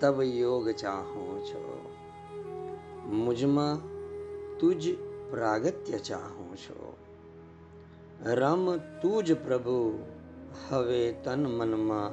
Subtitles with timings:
[0.00, 1.60] તબ યોગ ચાહું છો
[3.16, 3.80] મુજમાં
[4.60, 4.82] તુજ
[5.30, 6.76] પ્રાગત્ય ચાહું છો
[8.34, 8.64] રમ
[9.02, 9.78] તુજ પ્રભુ
[10.60, 12.12] હવે તન મનમાં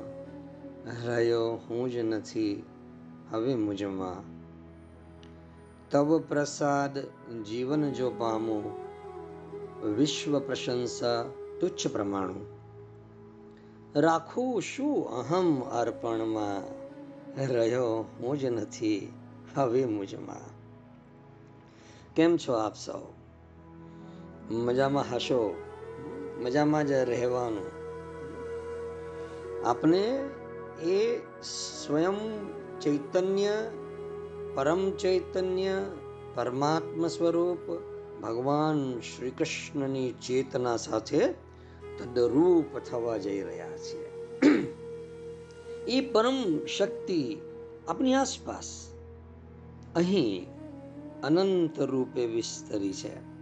[1.01, 2.63] રહ્યો હું જ નથી
[3.31, 4.23] હવે મુજમાં
[5.91, 6.93] તવ પ્રસાદ
[7.45, 8.65] જીવન જો પામું
[9.95, 11.21] વિશ્વ પ્રશંસા
[11.59, 12.45] તુચ્છ પ્રમાણું
[13.97, 16.63] રાખું શું અહમ અર્પણમાં
[17.45, 19.13] રહ્યો હું જ નથી,
[19.55, 20.57] હવે મુજમાં.
[22.15, 22.99] કેમ છો આપ સૌ?
[24.53, 25.55] મજામાં હશો?
[26.39, 27.77] મજામાં જ રહેવાનું?
[29.67, 30.29] આપણે
[30.83, 32.39] એ સ્વયં
[32.79, 33.49] ચૈતન્ય,
[34.55, 35.85] પરમ ચૈતન્ય,
[36.35, 37.71] પરમાત્મા સ્વરૂપ
[38.21, 41.27] ભગવાન શ્રી કૃષ્ણની ચેતના સાથે
[41.97, 44.06] તદરૂપ થવા જઈ રહ્યા છીએ.
[45.87, 47.37] એ પરમ શક્તિ
[47.87, 48.91] આપણી આસપાસ
[49.95, 50.45] અહીં
[51.23, 53.37] અનંત રૂપે વિસ્તરી છે.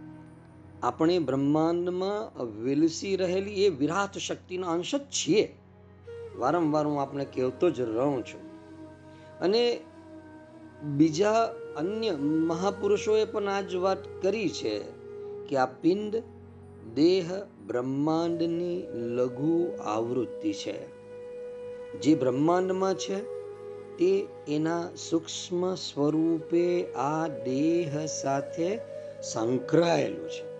[0.82, 5.56] આપણે બ્રહ્માંડમાં વિલસી રહેલી એ વિરાટ શક્તિનો અંશ જ છીએ.
[6.38, 8.40] વારંવાર હું આપણે કહેતો જ રહું છું.
[9.40, 9.80] અને
[10.82, 11.32] બીજા
[11.76, 12.10] અન્ય
[12.46, 14.80] મહાપુરુષોએ પણ આ જ વાત કરી છે
[15.48, 16.22] કે આ પિંડ
[16.94, 17.30] દેહ
[17.66, 20.95] બ્રહ્માંડની લઘુ આવૃત્તિ છે.
[22.02, 23.36] જે બ્રહ્માંડમાં છે,
[23.96, 28.78] તે એના સૂક્ષ્મ સ્વરૂપે આ દેહ સાથે
[29.22, 30.56] સંકળાયેલું છે.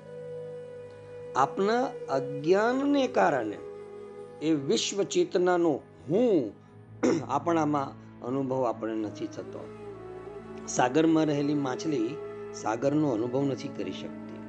[1.34, 3.56] આપના અજ્ઞાનને કારણે
[4.42, 5.80] એ વિશ્વ ચેતનાનો
[6.10, 6.52] હું
[7.28, 9.74] આપણામાં અનુભવ આપણે નથી થતો.
[10.68, 12.16] સાગરમાં રહેલી માછલી
[12.54, 14.40] સાગરનો અનુભવ નથી કરી શકતી.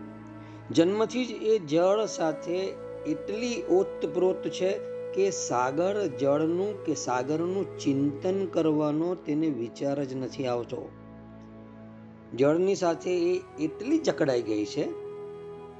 [0.73, 2.57] જન્મથી જ એ જળ સાથે
[3.07, 10.89] એટલી ઓતપ્રોત છે કે સાગર જળનું કે સાગરનું ચિંતન કરવાનો તેને વિચાર જ નથી આવતો.
[12.37, 14.83] જળની સાથે એ એટલી જકડાઈ ગઈ છે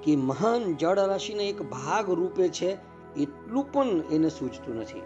[0.03, 2.71] કે મહાન જળ રાશિના એક ભાગ રૂપે છે
[3.17, 5.01] એટલું પણ એને સૂચતું નથી.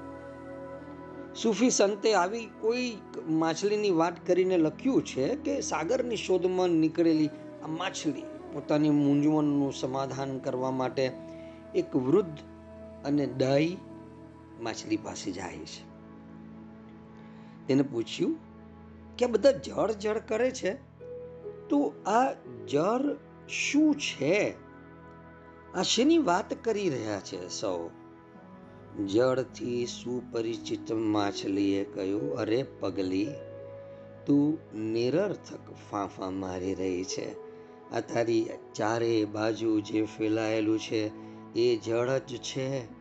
[1.36, 2.98] સૂફી સંતે આવી કોઈ
[3.30, 7.28] માછલીની વાત કરીને લખ્યું છે કે સાગરની શોધમાં નીકળેલી
[7.64, 11.12] આ માછલી પોતાની મૂંઝવણનું સમાધાન કરવા માટે
[11.76, 12.40] એક વૃદ્ધ
[13.06, 13.78] અને ડાઈ
[14.62, 15.92] માછલી પાસે જાય છે.
[17.68, 18.38] તેને પૂછ્યું,
[19.18, 20.74] કે બધા જળ જળ કરે છે?
[21.70, 22.34] તો આ
[22.68, 23.16] જળ
[23.50, 24.54] શું છે?
[25.76, 27.90] આ શેની વાત કરી રહ્યા છે સૌ?
[29.06, 33.28] જળથી સુપરિચિત માછલીએ કહ્યું, અરે પગલી,
[34.26, 37.36] તું નિરર્થક ફાંફા મારી રહી છે.
[37.92, 41.12] આ તારી ચારે બાજુ જે ફેલાયેલું છે
[41.54, 43.01] એ જળ જ છે.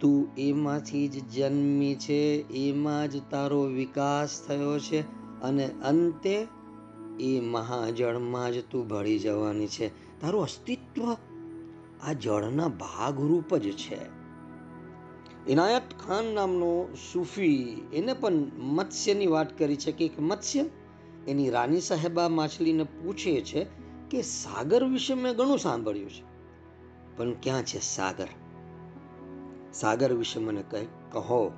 [0.00, 5.00] તું એમાંથી જ જન્મી છે, એમાં જ તારો વિકાસ થયો છે
[5.40, 6.46] અને અંતે
[7.20, 10.20] એ મહાજળમાં જ તું ભળી જવાની છે.
[10.20, 11.16] તારું અસ્તિત્વ
[12.02, 13.98] આ જળના ભાગરૂપ જ છે.
[15.48, 20.64] ઇનાયત ખાન નામનો સૂફી એને પણ મત્સ્યની વાત કરી છે કે એક મત્સ્ય
[21.28, 23.66] એની રાની સાહેબા માછલીને પૂછે છે
[24.10, 26.22] કે સાગર વિશે મેં ઘણું સાંભળ્યું છે.
[27.16, 28.28] પણ ક્યાં છે સાગર?
[29.80, 31.52] સાગર વિશે મને કંઈક કહો.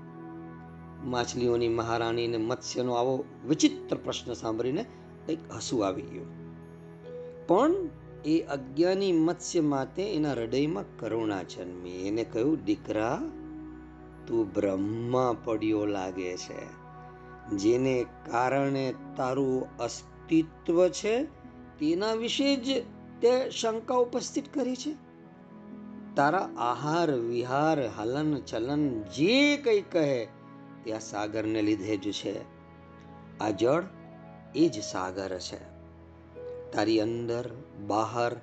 [1.05, 4.85] માછલીઓની મહારાણીને મત્સ્યનો આવો વિચિત્ર પ્રશ્ન સાંભળીને
[5.27, 6.29] કંઈક હસવું આવી ગયું.
[7.47, 7.75] પણ
[8.25, 11.91] એ અજ્ઞાની મત્સ્ય માટે એના હૃદયમાં કરુણા જન્મી.
[11.91, 13.23] એને કહ્યું, દીકરા,
[14.27, 16.63] તું બ્રહ્મા પડ્યો લાગે છે,
[17.57, 21.25] જેને કારણે તારું અસ્તિત્વ છે,
[21.79, 22.83] તેના વિશે જ
[23.21, 25.10] તે શંકા ઉપસ્થિત કરી છે.
[26.21, 30.29] તારા આહાર, વિહાર, હલન ચલન જે કંઈ કહે
[30.85, 32.41] તે આ સાગરને લીધે જ છે.
[33.41, 33.83] આ જળ
[34.55, 35.59] એ જ સાગર છે.
[36.73, 37.51] તારી અંદર,
[37.87, 38.37] બહાર,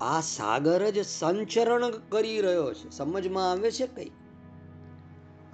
[0.00, 2.90] આ સાગર જ સંચરણ કરી રહ્યો છે.
[2.90, 4.10] સમજમાં આવે છે કંઈ?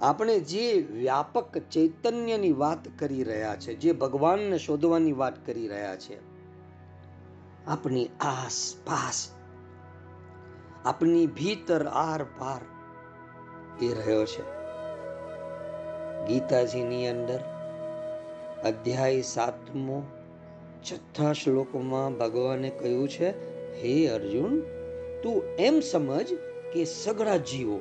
[0.01, 6.17] આપણે જે વ્યાપક ચૈતન્યની વાત કરી રહ્યા છે, જે ભગવાનને શોધવાની વાત કરી રહ્યા છે,
[7.67, 9.29] આપણી આસપાસ
[10.85, 12.61] આપની ભીતર આર પાર
[13.83, 14.41] એ રહ્યો છે.
[16.25, 17.39] ગીતાજીની અંદર
[18.65, 20.03] અધ્યાય સાતમો,
[20.91, 23.29] છઠ્ઠા શ્લોકમાં ભગવાને કહ્યું છે,
[23.81, 24.61] હે અર્જુન,
[25.23, 26.33] તું એમ સમજ
[26.73, 27.79] કે સગળા જીવો,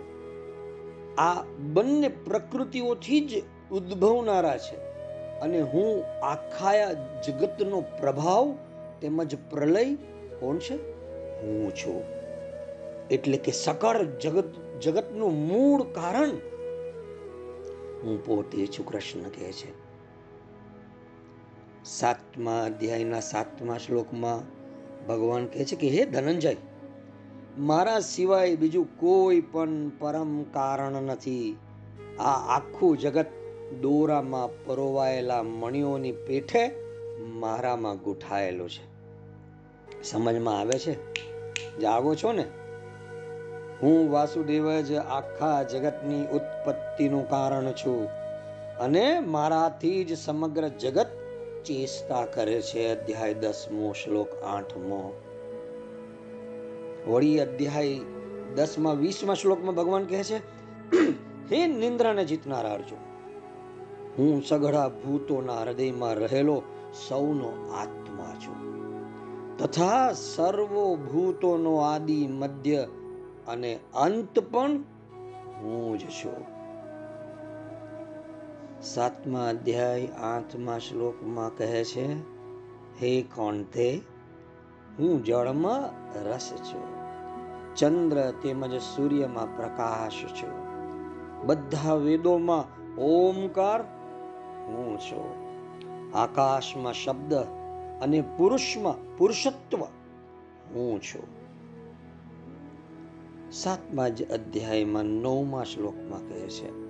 [1.19, 4.77] આ બંને પ્રકૃતિઓથી જ ઉદ્ભવનારા છે
[5.41, 6.93] અને હું આખા
[7.27, 8.57] જગતનો પ્રભાવ
[9.01, 9.95] તેમજ પ્રલય,
[10.41, 10.75] કોણ છે?
[11.41, 12.22] હું છું.
[13.13, 16.31] એટલે કે સકળ જગત, જગતનું મૂળ કારણ
[18.03, 19.83] હું પોતે છું કૃષ્ણ કહે છે.
[21.85, 24.63] સાતમા અધ્યાયના સાતમા શ્લોકમાં
[25.07, 26.57] ભગવાન કહે છે કે, હે ધનંજય,
[27.59, 31.57] મારા સિવાય બીજું કોઈ પણ પરમ કારણ નથી.
[32.19, 33.27] આ આખું જગત
[33.81, 36.71] દોરામાં પરોવાયેલા મણિઓની પેઠે
[37.21, 38.93] મારામાં ગૂંઠાયેલું છે.
[40.03, 40.97] સમજમાં આવે છે?
[41.79, 42.45] જાગો છો ને?
[43.83, 48.05] હું વાસુદેવ જ આખા જગતની ઉત્પત્તિનું કારણ છું
[48.81, 51.07] અને મારાથી જ સમગ્ર જગત
[51.65, 55.21] ચેષ્ટા કરે છે અધ્યાય દસમો, શ્લોક આઠમો.
[57.09, 57.99] વળી અધ્યાય
[58.57, 60.37] દસમાં, વીસમાં શ્લોકમાં ભગવાન કહે છે,
[61.53, 62.99] હે નિંદ્રાને જીતનાર અર્જુન
[64.19, 66.63] હું સઘળા ભૂતોના હૃદયમાં રહેલો
[67.09, 68.61] સૌનો આત્મા છું.
[69.57, 72.87] તથા સર્વો ભૂતોનો આદિ મધ્ય
[73.49, 74.71] અને અંત પણ
[75.63, 76.63] હું જ છું.
[78.83, 82.13] સાતમા અધ્યાય, આઠમા શ્લોકમાં કહે છે,
[83.03, 84.01] હે કોણતે
[84.99, 87.03] હું જળમાં રસ છું.
[87.77, 90.73] ચંદ્ર તેમજ સૂર્યમાં પ્રકાશ છું.
[91.47, 93.83] બધા વેદોમાં ઓમકાર
[94.67, 95.43] હું છું.
[96.17, 97.35] આકાશમાં શબ્દ
[98.03, 99.85] અને પુરુષમાં પુરુષત્વ
[100.75, 101.42] હું છું.
[103.53, 106.83] સાતમા જ અધ્યાયમાં નવમા શ્લોકમાં કહે છે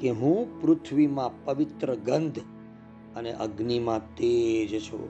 [0.00, 2.38] કે હું પૃથ્વીમાં પવિત્ર ગંધ
[3.16, 5.08] અને અગ્નિમાં તેજ છું.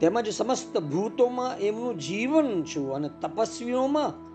[0.00, 4.26] તેમજ સમસ્ત ભૂતોમાં એમનું જીવન છું અને તપસ્વીઓમાં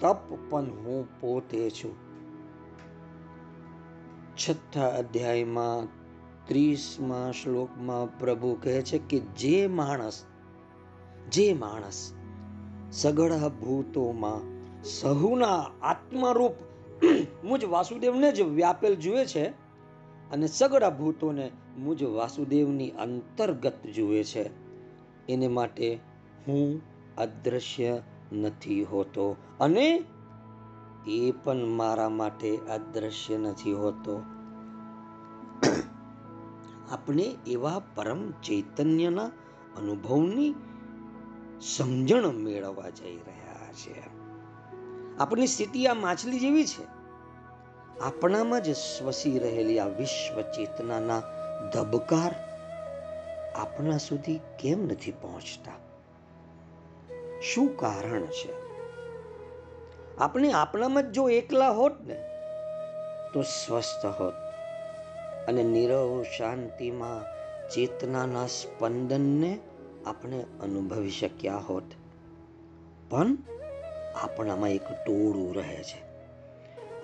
[0.00, 1.94] તપ પણ હું પોતે છું.
[4.36, 5.88] છઠ્ઠા અધ્યાયમાં
[6.46, 10.24] ત્રીસમાં શ્લોકમાં પ્રભુ કહે છે કે જે માણસ
[11.32, 12.12] જે માણસ
[12.92, 14.53] સગળા ભૂતોમાં
[14.84, 16.52] સહુના આત્મારૂપ
[17.44, 19.44] મુજ વાસુદેવને જ વ્યાપેલ જુએ છે
[20.30, 24.50] અને સગડા ભૂતોને મુજ વાસુદેવની અંતર્ગત જુએ છે.
[25.28, 25.98] એને માટે
[26.48, 26.80] હું
[27.16, 28.02] અદ્રશ્ય
[28.32, 30.02] નથી હોતો અને
[31.08, 34.22] એ પણ મારા માટે અદ્રશ્ય નથી હોતો.
[36.90, 39.24] આપણે એવા પરમ ચૈતન્યના
[39.76, 40.54] અનુભવની
[41.60, 44.13] સમજણ મેળવવા જઈ રહ્યા છે
[45.18, 46.94] આપણી સ્થિતિ આ માછલી જેવી છે.
[48.00, 51.22] આપણામાં જ સ્વસી રહેલી આ વિશ્વ ચેતનાના
[51.74, 52.34] ધબકાર
[53.54, 55.72] આપણા સુધી કેમ નથી પહોંચતા?
[57.40, 58.64] શું કારણ છે?
[60.18, 62.14] આપણે આપણામાં જ જો એકલા હોત ને,
[63.34, 64.34] તો સ્વસ્થ હોત
[65.48, 67.22] અને નીરવ શાંતિમાં
[67.68, 69.58] ચેતનાના સ્પંદનને
[70.06, 71.84] આપણે અનુભવી શક્યા હોત.
[73.10, 73.36] પણ
[74.22, 76.14] આપણામાં એક ટોળું રહે છે.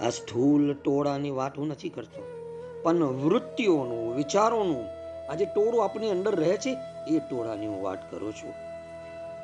[0.04, 2.22] આ સ્થૂલ ટોળાની વાત હું નથી કરતો,
[2.82, 4.84] પણ વૃત્તિઓનું, વિચારોનું,
[5.30, 6.76] આ જે ટોળું આપણી અંદર રહે છે,
[7.08, 8.54] એ ટોળાની હું વાત કરું છું.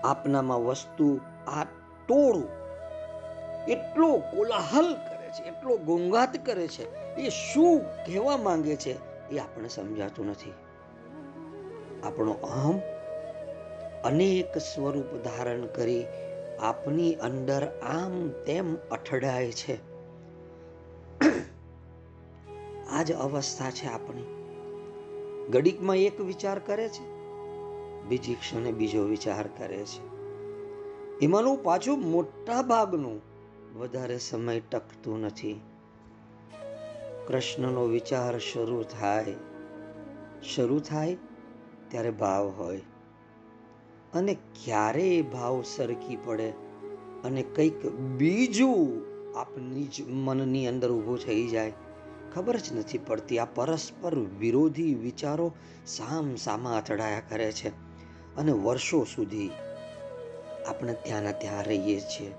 [0.06, 1.64] આપનામાં વસ્તુ આ
[2.08, 2.48] ટોળું
[3.68, 9.68] એટલો કોલાહલ કરે છે, એટલો ગોંગાત કરે છે, એ શું કહેવા માંગે છે, એ આપણે
[9.68, 10.52] સમજાતું નથી.
[12.04, 12.80] આપણો અહમ
[14.04, 16.04] અનેક સ્વરૂપ ધારણ કરી
[16.60, 19.96] આપની અંદર આમ તેમ અઠડાય છે.
[22.90, 24.22] આ જ અવસ્થા છે આપણી
[25.50, 27.04] ઘડીકમાં એક વિચાર કરે છે,
[28.08, 30.16] બીજી ક્ષણે બીજો વિચાર કરે છે.
[31.18, 33.20] એમાંનું પાછું મોટા ભાગનું
[33.78, 35.60] વધારે સમય ટકતું નથી.
[37.26, 39.34] કૃષ્ણનો વિચાર શરૂ થાય
[40.42, 41.16] શરૂ થાય
[41.88, 42.80] ત્યારે ભાવ હોય.
[44.16, 46.50] અને ક્યારે એ ભાવ સરકી પડે
[47.24, 49.06] અને કંઈક બીજું
[49.38, 51.72] આપની જ મનની અંદર ઊભું થઈ જાય.
[52.34, 55.52] ખબર જ નથી પડતી, આ પરસ્પર વિરોધી વિચારો
[55.86, 57.68] સામ સામા અથડાયા કરે છે
[58.36, 59.50] અને વર્ષો સુધી
[60.68, 62.32] આપણે ત્યાંના ત્યાં રહીએ છીએ.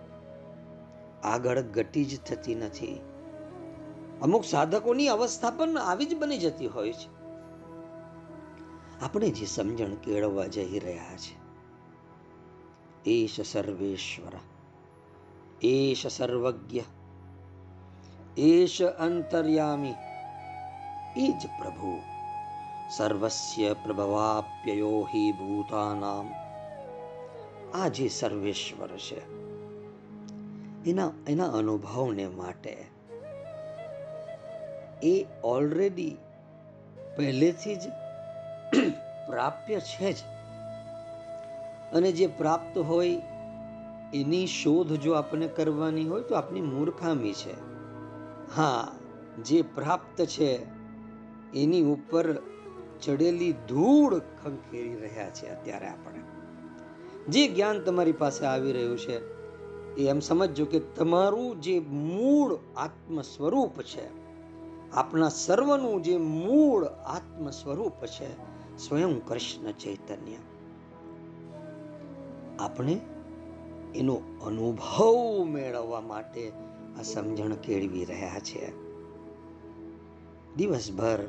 [1.23, 2.99] આગળ ગતિ જ થતી નથી.
[4.21, 7.17] અમુક સાધકોની અવસ્થા પણ આવી જ બની જતી હોય છે.
[9.01, 11.36] આપણે જે સમજણ કેળવવા જઈ રહ્યા છે
[13.07, 14.35] એશ સર્વેશ્વર
[15.67, 16.83] એશ સર્વજ્ઞ
[18.45, 19.95] એશ અંતર્યામી
[21.17, 21.93] એ જ પ્રભુ
[22.89, 26.27] સર્વસ્ય પ્રભવાપ્યયો હિ ભૂતાનામ
[27.73, 29.19] આ જે સર્વેશ્વર છે
[30.85, 32.75] એના એના અનુભવને માટે
[35.03, 35.15] એ
[35.47, 36.15] ઓલરેડી
[37.15, 37.85] પહેલેથી જ
[39.27, 40.36] પ્રાપ્ય છે જ
[41.93, 43.21] અને જે પ્રાપ્ત હોય
[44.13, 47.53] એની શોધ જો આપણને કરવાની હોય તો આપણી મૂર્ખામી છે.
[48.55, 48.91] હા,
[49.45, 50.77] જે પ્રાપ્ત છે
[51.53, 52.35] એની ઉપર
[53.01, 56.19] ચડેલી ધૂળ ખંખેરી રહ્યા છે અત્યારે આપણે.
[57.27, 59.37] જે જ્ઞાન તમારી પાસે આવી રહ્યું છે,
[59.95, 64.27] એ એમ સમજજો કે તમારું જે મૂળ આત્મ સ્વરૂપ છે
[64.91, 68.29] આપણા સર્વનું જે મૂળ આત્મ સ્વરૂપ છે,
[68.77, 70.56] સ્વયં કૃષ્ણ ચૈતન્ય.
[72.59, 72.99] આપણે
[73.95, 76.51] એનો અનુભવ મેળવવા માટે
[76.99, 78.71] આ સમજણ કેળવી રહ્યા છે.
[80.55, 81.19] દિવસભર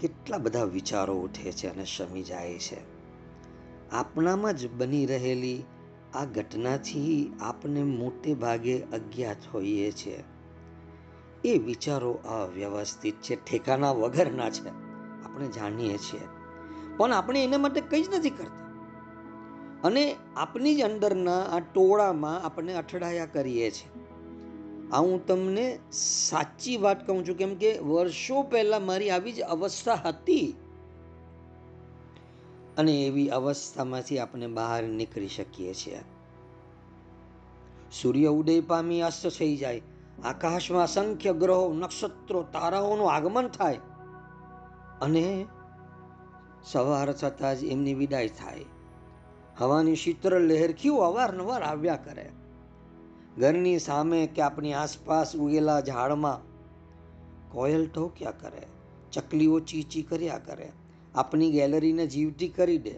[0.00, 2.96] કેટલા બધા વિચારો ઉઠે છે અને શમી જાય છે.
[3.90, 5.62] આપણામાં જ બની રહેલી
[6.14, 10.24] આ ઘટનાથી આપને મોટે ભાગે અજ્ઞાત હોઈએ છીએ
[11.44, 14.68] એ વિચારો અવ્યવસ્થિત છે ઠેકાના વગરના છે,
[15.24, 16.20] આપણે જાણીએ છીએ.
[16.96, 18.65] પણ આપણે એના માટે કંઈ જ નથી કરતા.
[19.84, 24.02] અને આપની જ અંદરના આ ટોળામાં આપણે અથડાયા કરીએ છીએ.
[24.92, 29.94] આ હું તમને સાચી વાત કહું છું, કેમ કે વર્ષો પહેલા મારી આવી જ અવસ્થા
[29.94, 30.54] હતી.
[32.78, 36.00] અને એવી અવસ્થામાંથી આપણે બહાર નીકળી શકીએ છીએ.
[38.02, 39.82] સૂર્ય ઉદય પામી અસ્ત થઈ જાય.
[40.24, 43.80] આકાશમાં અસંખ્ય ગ્રહો, નક્ષત્રો, તારાઓનું આગમન થાય.
[45.00, 45.46] અને
[46.64, 48.64] સવાર થતાં જ એમની વિદાય થાય.
[49.58, 52.30] હવાની શીતળ કેવું અવારનવાર આવ્યા કરે.
[53.38, 56.56] ઘરની સામે કે આપણી આસપાસ ઉગેલા ઝાડમાં
[57.50, 58.62] કોયલ ઠોક્યા કરે,
[59.12, 60.72] ચકલીઓ ચીચી કર્યા કરે
[61.14, 62.94] આપણી ગેલેરીને જીવતી કરી દે.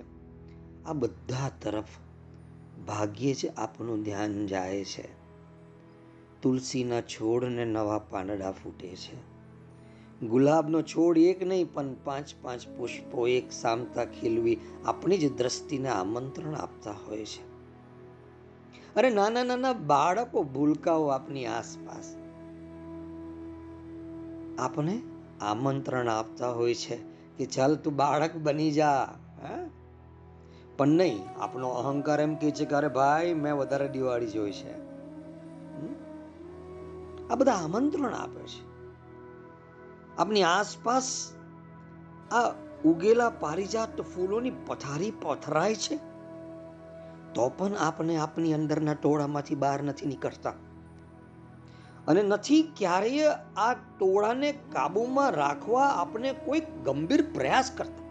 [0.87, 1.85] આ બધા તરફ
[2.87, 5.09] ભાગ્યે જ આપણું ધ્યાન જાય છે.
[6.43, 9.38] તુલસીના છોડને નવા પાંદડા ફૂટે છે.
[10.23, 14.57] ગુલાબનો છોડ એક નહીં, પણ પાંચ પાંચ પુષ્પો એક સામતા ખીલવી
[14.87, 17.43] આપણી જ દ્રષ્ટિને આમંત્રણ આપતા હોય છે.
[18.97, 22.17] અરે નાના નાના બાળકો ભૂલકાઓ આપની આસપાસ
[24.59, 25.03] આપને
[25.41, 26.97] આમંત્રણ આપતા હોય છે
[27.39, 29.15] કે ચાલ તું બાળક બની જા
[30.77, 34.75] પણ નહીં, આપણો અહંકાર એમ કે છે કે અરે ભાઈ, મેં વધારે દિવાળી જોઈ છે.
[37.31, 38.68] આ બધા આમંત્રણ આપે છે.
[40.19, 41.33] આપની આસપાસ
[42.33, 42.53] આ
[42.85, 45.97] ઉગેલા પારિજાત ફૂલોની પથારી પથરાય છે?
[47.35, 50.53] તો પણ આપણે આપની અંદરના ટોળામાંથી બહાર નથી નીકળતા.
[52.09, 58.09] અને નથી ક્યારેય આ ટોળાને કાબૂમાં રાખવા આપણે કોઈ ગંભીર પ્રયાસ કરતા.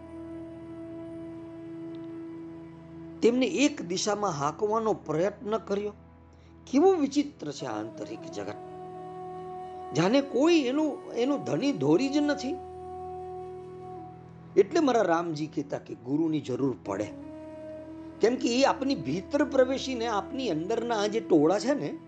[3.20, 5.92] તેમને એક દિશામાં હાંકવાનો પ્રયત્ન કર્યો.
[6.72, 8.67] કેવું વિચિત્ર છે આંતરિક જગત.
[9.96, 12.56] જાણે કોઈ એનું એનું ધણી ધોરી જ નથી.
[14.56, 17.08] એટલે મારા રામજી કહેતા કે ગુરુની જરૂર પડે.
[18.20, 21.98] કેમ કે એ આપની ભીતર પ્રવેશીને આપની અંદરના આ જે ટોળા છે ને,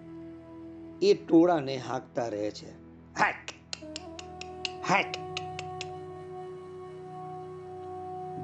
[1.03, 2.71] એ ટોળાને હાંકતા રહે છે.
[3.19, 3.51] હાક
[4.91, 5.07] હાક.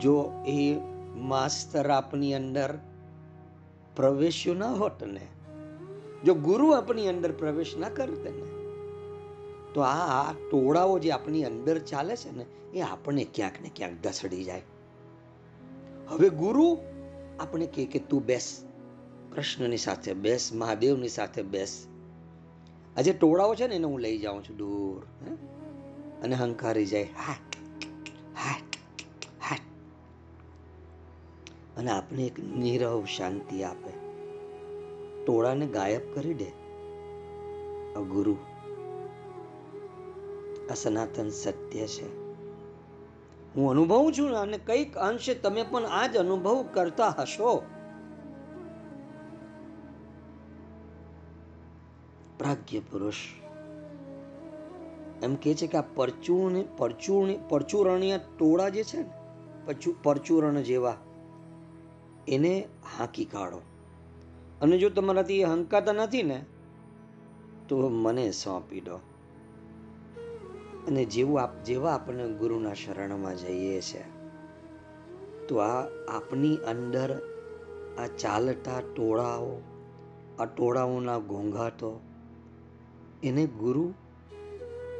[0.00, 0.76] જો એ
[1.16, 2.78] માસ્તર આપની અંદર
[3.96, 5.26] પ્રવેશ્યો ના હોત ને,
[6.24, 8.55] જો ગુરુ આપની અંદર પ્રવેશ ના કરતે ને
[9.76, 14.44] તો આ ટોળાઓ જે આપણી અંદર ચાલે છે ને, એ આપણને ક્યાંક ને ક્યાંક ધસડી
[14.44, 14.62] જાય.
[16.08, 16.78] હવે ગુરુ,
[17.40, 18.64] આપણે કહે કે તું બેસ,
[19.34, 21.86] કૃષ્ણની સાથે બેસ, મહાદેવની સાથે બેસ.
[22.96, 25.06] આ જે ટોળાઓ છે ને, એને હું લઈ જાઉં છું દૂર
[26.22, 27.56] અને હંકારી જાય, હાટ
[28.36, 28.76] હાટ
[29.50, 29.60] હાટ.
[31.78, 33.90] અને આપણે એક નીરવ શાંતિ આપે.
[35.24, 36.50] ટોળાને ગાયબ કરી દે.
[38.08, 38.36] ગુરુ
[40.70, 42.08] આ સનાતન સત્ય છે.
[43.54, 47.62] હું અનુભવું છું અને કંઈક અંશે તમે પણ આ જ અનુભવ કરતા હશો.
[52.38, 53.16] પ્રાગ્ય પુરુષ,
[55.22, 60.96] એમ કે છે કે આ પરચુણ પરચુણ, પરચુરણીય ટોળા જે છે ને પરચુરણ જેવા,
[62.28, 62.68] એને
[62.98, 63.60] હાંકી કાઢો.
[64.60, 66.44] અને જો તમારાથી હંકાતા નથી ને,
[67.68, 68.98] તો મને સોંપી દો.
[70.86, 74.16] અને જેવું આપ, જેવા આપણે ગુરુના શરણમાં જઈએ છે,
[75.46, 77.20] તો આ આપની અંદર
[77.98, 79.62] આ ચાલતા ટોળાઓ,
[80.38, 82.00] આ ટોળાઓના ઘોંઘાટો
[83.22, 83.94] એને ગુરુ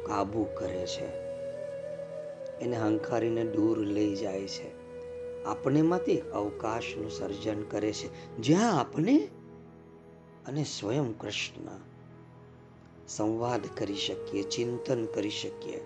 [0.07, 1.27] કાબુ કરે છે.
[2.59, 4.87] એને હંકારીને દૂર લઈ જાય છે.
[5.43, 8.37] આપણેમાંથી અવકાશનું સર્જન કરે છે.
[8.37, 9.27] જ્યાં આપણે
[10.47, 11.86] અને સ્વયં કૃષ્ણ
[13.07, 15.85] સંવાદ કરી શકીએ, ચિંતન કરી શકીએ.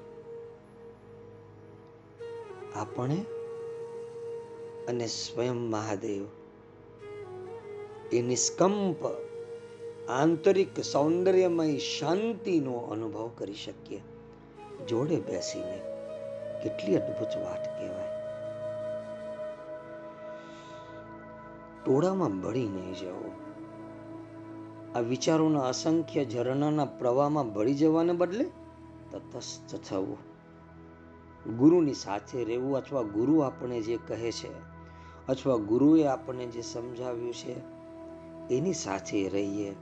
[2.76, 3.26] આપણે
[4.88, 6.26] અને સ્વયં મહાદેવ
[8.12, 9.06] એ નિષ્કંપ
[10.10, 14.02] આંતરિક સૌંદર્યમય શાંતિનો અનુભવ કરી શકીએ.
[14.88, 15.82] જોડે બેસીને
[16.64, 18.08] કેટલી અદ્ભુત વાત કહેવાય.
[21.86, 23.51] ટોળામાં ભળી નહીં જવું
[24.96, 28.44] આ વિચારોના અસંખ્ય ઝરણાના પ્રવાહમાં ભળી જવાને બદલે
[29.12, 30.18] તટસ્થ થવું.
[31.58, 34.72] ગુરુની સાથે રહેવું અથવા ગુરુ આપણે જે કહે છે
[35.28, 37.56] અથવા ગુરુએ આપણને જે સમજાવ્યું છે,
[38.56, 39.76] એની સાથે રહીએ.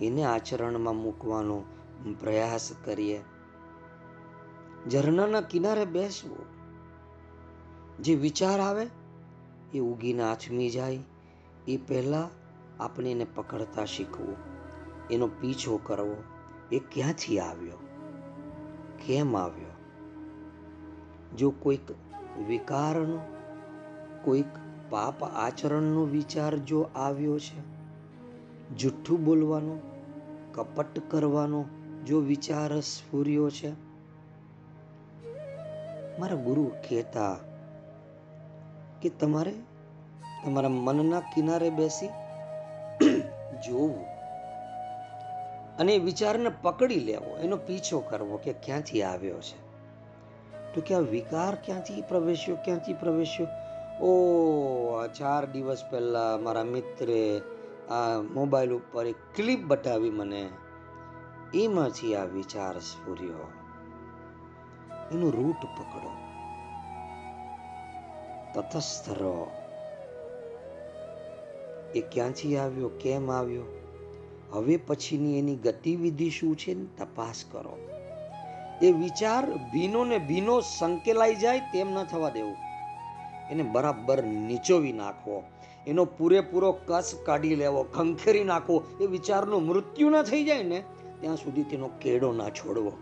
[0.00, 1.62] એને આચરણમાં મૂકવાનો
[2.20, 3.20] પ્રયાસ કરીએ.
[4.90, 6.44] ઝરણાના કિનારે બેસવું.
[8.02, 8.86] જે વિચાર આવે,
[9.74, 10.98] એ ઉગીને આથમી જાય.
[11.68, 12.28] એ પહેલા
[12.82, 14.36] આપણે એને પકડતા શીખવું.
[15.10, 16.16] એનો પીછો કરવો.
[16.72, 17.76] એ ક્યાંથી આવ્યો?
[19.06, 19.72] કેમ આવ્યો?
[21.36, 21.90] જો કોઈક
[22.46, 23.20] વિકારનો,
[24.24, 24.44] કોઈક
[24.90, 27.60] પાપ આચરણનો વિચાર જો આવ્યો છે,
[28.76, 29.80] જુઠ્ઠું બોલવાનો,
[30.54, 31.64] કપટ કરવાનો
[32.06, 33.70] જો વિચાર સ્ફૂર્યો છે,
[36.18, 37.36] મારા ગુરુ કહેતા
[39.02, 39.54] કે તમારે
[40.44, 42.08] તમારા મનના કિનારે બેસી
[43.66, 44.06] જોવું.
[45.78, 49.72] અને વિચારને પકડી લેવો, એનો પીછો કરવો કે ક્યાંથી આવ્યો છે.
[50.74, 53.46] તો કે આ વિકાર ક્યાંથી પ્રવેશ્યો ક્યાંથી પ્રવેશ્યો?
[54.04, 57.38] ઓ ચાર દિવસ પહેલાં મારા મિત્રે
[57.90, 60.48] આ મોબાઈલ ઉપર એક ક્લિપ બતાવી મને.
[61.54, 63.52] એમાંથી આ વિચાર સ્ફૂર્યો.
[65.12, 66.10] એનું રૂટ પકડો.
[68.54, 69.61] તટસ્થ રહો.
[71.94, 73.62] એ ક્યાંથી આવ્યો, કેમ આવ્યો?
[74.52, 77.78] હવે પછીની એની ગતિવિધિ શું છે તપાસ કરો.
[78.82, 82.56] એ વિચાર ભીનો ને ભીનો સંકેલાઈ જાય તેમ ન થવા દેવું.
[83.50, 85.42] એને બરાબર નીચોવી નાખવો.
[85.86, 88.84] એનો પૂરેપૂરો કસ કાઢી લેવો, ખંખેરી નાખવો.
[89.00, 90.82] એ વિચારનું મૃત્યુ ન થઈ જાય ને
[91.20, 92.92] ત્યાં સુધી તેનો કેડો ના છોડવો.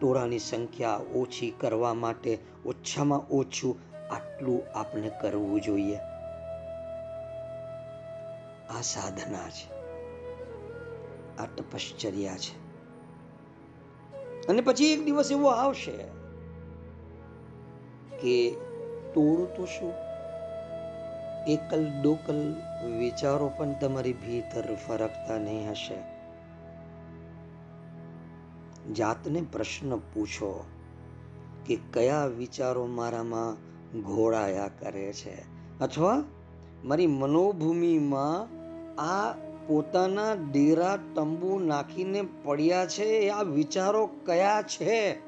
[0.00, 3.76] ટોળાની સંખ્યા ઓછી કરવા માટે ઓછામાં ઓછું
[4.14, 5.98] આટલું આપણે કરવું જોઈએ.
[8.78, 9.72] આ સાધના છે.
[11.36, 12.62] આ તપશ્ચર્યા છે.
[14.46, 15.96] અને પછી એક દિવસ એવો આવશે
[18.20, 18.50] કે
[19.14, 19.92] તોડું તો શું?
[21.48, 22.54] એકલ દોકલ
[22.98, 25.94] વિચારો પણ તમારી ભીતર ફરકતા નહીં હશે.
[28.92, 30.64] જાતને પ્રશ્ન પૂછો
[31.66, 33.54] કે કયા વિચારો મારામાં
[34.02, 35.42] ઘોળાયા કરે છે?
[35.78, 36.24] અથવા
[36.84, 38.61] મારી મનોભૂમિમાં
[38.98, 39.32] આ
[39.66, 45.18] પોતાના ડેરા તંબુ નાખીને પડ્યા છે આ વિચારો કયા છે?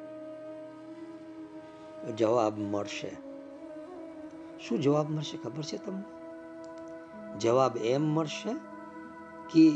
[2.17, 3.11] જવાબ મળશે.
[4.69, 6.03] શું જવાબ મળશે ખબર છે તમને?
[7.39, 8.53] જવાબ એમ મળશે
[9.51, 9.71] કે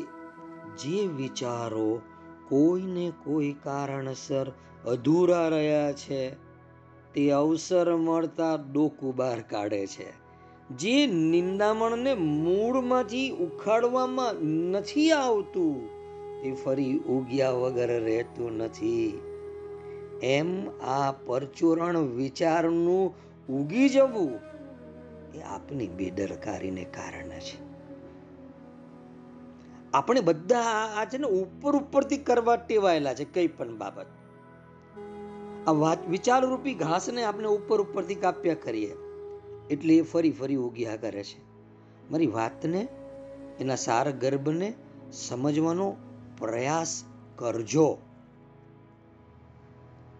[0.78, 2.00] જે વિચારો
[2.48, 4.52] કોઈને કોઈ કારણસર
[4.86, 6.30] અધૂરા રહ્યા છે,
[7.14, 10.27] તે અવસર મળતા ડોકું બહાર કાઢે છે.
[10.76, 14.34] જે નિંદામણને મૂળમાંથી ઉખાડવામાં
[14.70, 15.86] નથી આવતું,
[16.42, 19.20] તે ફરી ઉગ્યા વગર રહેતું નથી.
[20.22, 23.14] એમ આ પરચુરણ વિચારનું
[23.52, 24.30] ઉગી જવું
[25.34, 27.68] એ આપની બેદરકારીને કારણે છે.
[29.94, 30.60] આપણે બધા
[30.96, 34.06] આ છે ને ઉપર ઉપરથી કરવા ટેવાયેલા છે કઈ પણ બાબત.
[35.66, 38.94] આ વાત વિચારરૂપી ઘાસને આપણે ઉપર ઉપરથી કાપ્યા કરીએ.
[39.70, 41.40] એટલે એ ફરી ફરી ઉગ્યા કરે છે.
[42.10, 42.88] મારી વાતને,
[43.60, 44.74] એના સાર ગર્ભને
[45.12, 45.96] સમજવાનો
[46.38, 47.04] પ્રયાસ
[47.36, 47.98] કરજો.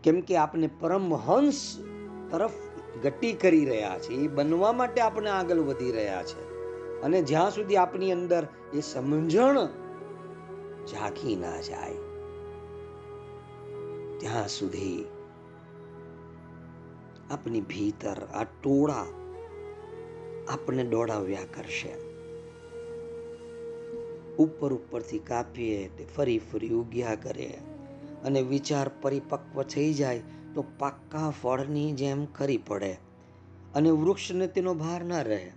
[0.03, 1.79] કેમ કે આપણે પરમહંસ
[2.31, 2.51] તરફ
[3.03, 4.13] ગતિ કરી રહ્યા છે.
[4.15, 6.49] એ બનવા માટે આપણે આગળ વધી રહ્યા છે.
[7.03, 9.59] અને જ્યાં સુધી આપણી અંદર એ સમજણ
[10.87, 11.97] ઝાંખી ના જાય,
[14.19, 15.05] ત્યાં સુધી
[17.31, 19.07] આપની ભીતર આ ટોળા
[20.49, 21.93] આપણને દોડાવ્યા કરશે.
[24.37, 27.59] ઉપર ઉપરથી કાપીએ તે ફરી ફરી ઉગ્યા કરે.
[28.25, 30.23] અને વિચાર પરિપક્વ થઈ જાય
[30.55, 32.93] તો પાક્કા ફળની જેમ ખરી પડે
[33.75, 35.53] અને વૃક્ષને તેનો ભાર ના રહે.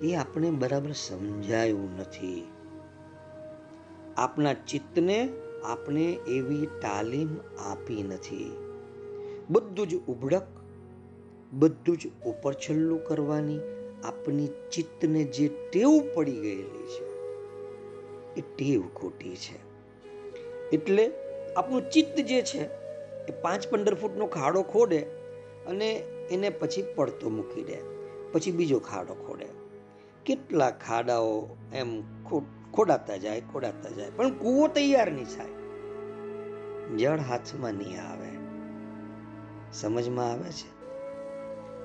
[0.00, 2.48] એ આપણે બરાબર સમજાયું નથી.
[4.16, 5.28] આપણા ચિત્તને
[5.64, 7.28] આપણે એવી તાલીમ
[7.58, 8.56] આપી નથી.
[9.50, 10.46] બધું જ ઉબડક
[11.52, 13.58] બધું જ ઉપર છલ્લું કરવાની
[14.04, 17.04] આપની ચિત્તને જે ટેવ પડી ગયેલી છે,
[18.36, 19.58] એ ટેવ ખોટી છે.
[20.70, 21.04] એટલે
[21.56, 22.62] આપણું ચિત્ત જે છે,
[23.26, 25.00] એ પાંચ પંદર ફૂટનો ખાડો ખોડે
[25.66, 25.88] અને
[26.30, 27.78] એને પછી પડતો મૂકી દે,
[28.32, 29.46] પછી બીજો ખાડો ખોડે.
[30.26, 31.90] કેટલા ખાડાઓ એમ
[32.72, 35.52] ખોડાતા જાય ખોડાતા જાય, પણ કૂવો તૈયાર નહીં થાય.
[36.96, 38.30] જળ હાથમાં નહીં આવે.
[39.72, 40.73] સમજમાં આવે છે?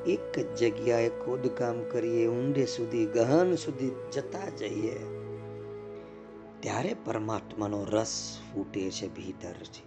[0.07, 4.99] એક જ જગ્યાએ ખોદકામ કરીએ, ઊંડે સુધી, ગહન સુધી જતા જઈએ.
[6.59, 9.83] ત્યારે પરમાત્માનો રસ ફૂટે છે ભીતરથી.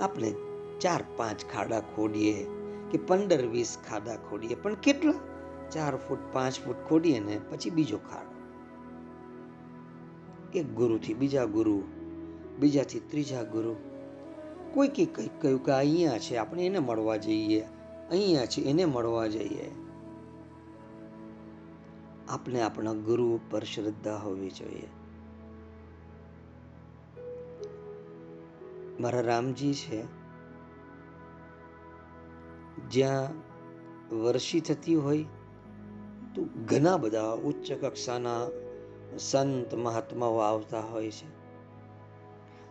[0.00, 0.34] આપણે
[0.80, 2.46] ચાર પાંચ ખાડા ખોડીએ
[2.90, 5.14] કે પંદર વીસ ખાડા ખોડીએ પણ કેટલા?
[5.70, 8.32] ચાર ફૂટ, પાંચ ફૂટ ખોડીએ ને પછી બીજો ખાડો.
[10.58, 11.82] એક ગુરુથી બીજા ગુરુ,
[12.58, 13.76] બીજાથી ત્રીજા ગુરુ.
[14.74, 17.66] કોઈ કંઈક કહ્યું કે અહીંયા છે, આપણે એને મળવા જઈએ.
[18.10, 19.70] અહીંયા છે એને મળવા જઈએ.
[22.28, 24.88] આપણે આપણા ગુરુ ઉપર શ્રદ્ધા હોવી જોઈએ.
[29.00, 30.02] મારા રામજી છે.
[32.90, 33.28] જ્યાં
[34.22, 35.24] વર્ષી થતી હોય
[36.34, 38.46] તો ઘણા બધા ઉચ્ચ કક્ષાના
[39.18, 41.42] સંત મહાત્માઓ આવતા હોય છે.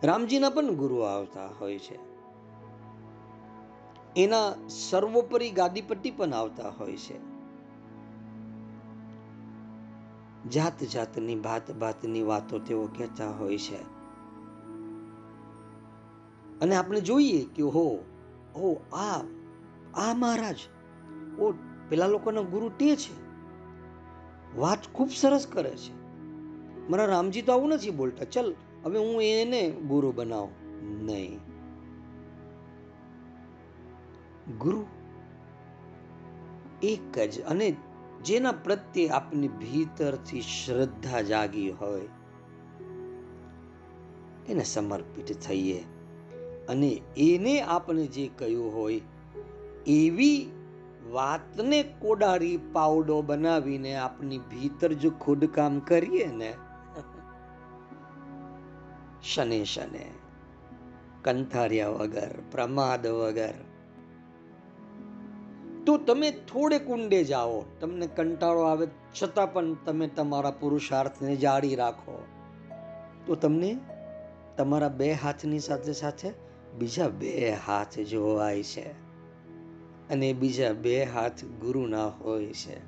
[0.06, 2.11] રામજીના પણ ગુરુ આવતા હોય છે.
[4.16, 7.32] એના સર્વોપરી ગાદીપટ્ટી પણ આવતા હોય છે.
[10.50, 13.82] જાત જાતની ભાત ભાતની વાતો તેઓ કહેતા હોય છે.
[16.60, 17.96] અને આપણે જોઈએ કે હો
[18.54, 19.20] હો, આ
[19.94, 20.56] આ મહારાજ,
[21.38, 21.52] ઓ,
[21.88, 23.22] પેલા લોકોના ગુરુ તે છે.
[24.56, 26.02] વાત ખૂબ સરસ કરે છે.
[26.88, 28.24] મારા રામજી તો આવું નથી બોલતા.
[28.24, 30.62] ચલ, હવે હું એને ગુરુ બનાવું.
[31.06, 31.51] નહીં.
[34.58, 34.86] ગુરુ
[36.82, 37.76] એક જ અને
[38.24, 42.08] જેના પ્રત્યે આપની ભીતરથી શ્રદ્ધા જાગી હોય,
[44.48, 45.80] એને સમર્પિત થઈએ.
[46.68, 49.00] અને એને આપણે જે કહ્યું હોય,
[49.86, 50.50] એવી
[51.10, 56.54] વાતને કોડારી પાવડો બનાવીને આપની ભીતર જો ખોદકામ કરીએ ને,
[59.22, 60.06] શને શને,
[61.24, 63.54] કંથાર્યા વગર, પ્રમાદ વગર
[65.86, 67.64] તો તમે થોડે કુંડે જાઓ.
[67.80, 68.86] તમને કંટાળો આવે
[69.22, 72.24] છતાં પણ તમે તમારા પુરુષાર્થને જાળી રાખો.
[73.26, 73.78] તો તમને
[74.56, 76.32] તમારા બે હાથની સાથે સાથે
[76.78, 78.90] બીજા બે હાથ જોવાય છે.
[80.08, 82.80] અને બીજા બે હાથ ગુરુના હોય છે.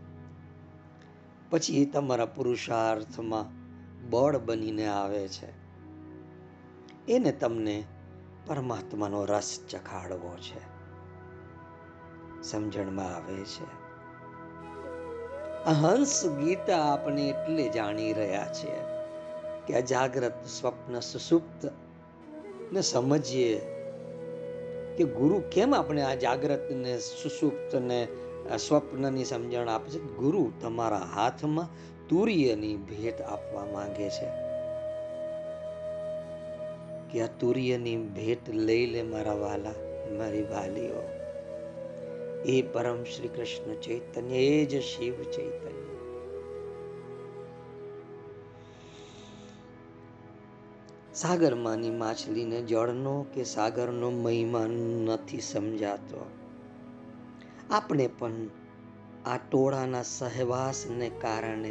[1.50, 3.64] પછી તમારા પુરુષાર્થમાં
[4.10, 5.64] બળ બનીને આવે છે.
[7.08, 7.84] એને તમને
[8.46, 10.73] પરમાત્માનો રસ ચખાડવો છે.
[12.44, 13.84] સમજણમાં આવે છે.
[15.64, 18.80] હંસ ગીતા આપણે એટલે જાણી રહ્યા છીએ
[19.66, 21.72] કે આ જાગ્રત સ્વપ્ન સુસુપ્ત
[22.72, 23.58] ને સમજીએ
[24.96, 28.08] કે ગુરુ કેમ આપણે આ જાગ્રત ને સુસુપ્ત ને
[28.68, 29.98] સ્વપ્નની સમજણ આપે છે?
[29.98, 31.68] ગુરુ તમારા હાથમાં
[32.08, 34.26] તુર્યની ભેટ આપવા માંગે છે.
[37.12, 39.70] કે આ તુર્યની ભેટ લઈ લે મારા વાલા,
[40.18, 41.13] મારી વાલીઓ.
[42.44, 45.84] એ પરમ શ્રી કૃષ્ણ ચૈતન્ય, એ જ શિવ ચૈતન્ય.
[51.14, 54.66] સાગરમાંની માછલીને જળનો કે સાગરનો મહિમા
[55.04, 56.26] નથી સમજાતો.
[57.70, 58.32] આપણે પણ
[59.26, 61.70] આ ટોળાના સહવાસને કારણે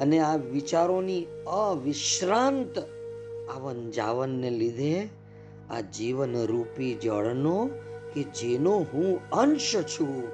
[0.00, 2.78] અને આ વિચારોની અવિશ્રાંત
[3.50, 5.08] આવન જાવનને લીધે
[5.70, 7.70] આ જીવન રૂપી જળનો
[8.16, 10.28] કે જેનો હું અંશ છું,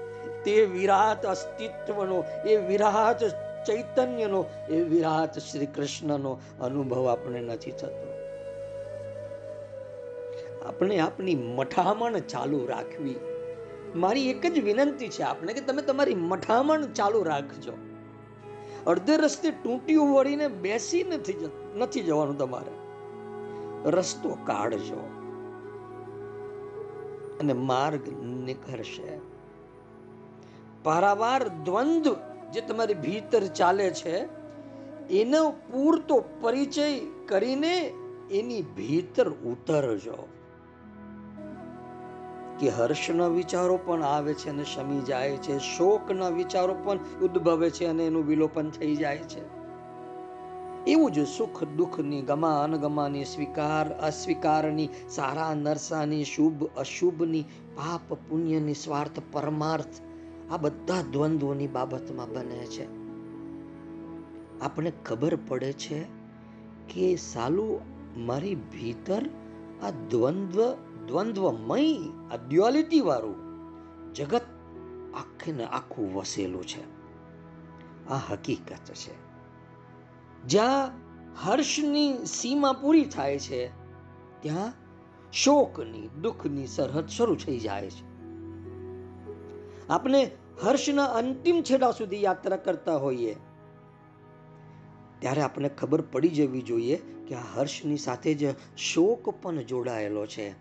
[0.44, 3.24] તે વિરાટ અસ્તિત્વનો, એ વિરાટ
[3.66, 8.12] ચૈતન્યનો, એ વિરાટ શ્રી કૃષ્ણનો અનુભવ આપણે નથી થતો.
[10.66, 13.14] આપણે આપણી મઠામણ ચાલુ રાખવી.
[13.94, 17.72] મારી એક જ વિનંતી છે આપણે કે તમે તમારી મઠામણ ચાલુ રાખજો.
[18.86, 22.72] અડધે રસ્તે તૂટ્યું વળીને બેસી નથી નથી જવાનું તમારે.
[23.90, 25.21] રસ્તો કાઢજો.
[27.42, 29.20] અને માર્ગ નીકળશે
[30.84, 32.16] પારાવાર દ્વંદ્વ
[32.52, 34.24] જે તમારી ભીતર ચાલે છે,
[35.10, 37.92] એનો પૂરતો પરિચય કરીને
[38.30, 40.28] એની ભીતર ઉતરજો.
[42.60, 47.86] કે હર્ષના વિચારો પણ આવે છે અને શમી જાય છે, શોકના વિચારો પણ ઉદ્ભવે છે
[47.86, 49.61] અને એનું વિલોપન થઈ જાય છે.
[50.86, 57.42] એવું જ સુખ દુઃખની ગમા અનગમાની સ્વીકાર અસ્વીકારની સારા નરસાની શુભ, અશુભની
[57.76, 60.00] પાપ પુણ્યની સ્વાર્થ પરમાર્થ,
[60.52, 62.86] આ બધા દ્વંદ્વોની બાબતમાં બને છે.
[64.60, 66.02] આપણે ખબર પડે છે
[66.94, 67.80] કે સાલું,
[68.26, 69.28] મારી ભીતર
[69.82, 70.74] આ દ્વંદ્વ,
[71.06, 71.94] દ્વંદ્વમય,
[72.32, 73.34] આ ડ્યુઆલિટી વાળું
[74.14, 74.42] જગત
[75.14, 76.82] આખે ને આખું વસેલું છે.
[78.08, 79.21] આ હકીકત છે.
[80.46, 80.90] જ્યાં
[81.44, 83.66] હર્ષની સીમા પૂરી થાય છે,
[84.40, 84.72] ત્યાં
[85.32, 88.12] શોકની, દુઃખની સરહદ શરૂ થઈ જાય છે.
[89.88, 90.30] આપણે
[90.64, 93.36] હર્ષના અંતિમ છેડા સુધી યાત્રા કરતા હોઈએ.
[95.18, 100.54] ત્યારે આપણે ખબર પડી જવી જોઈએ કે આ હર્ષની સાથે જ શોક પણ જોડાયેલો છે.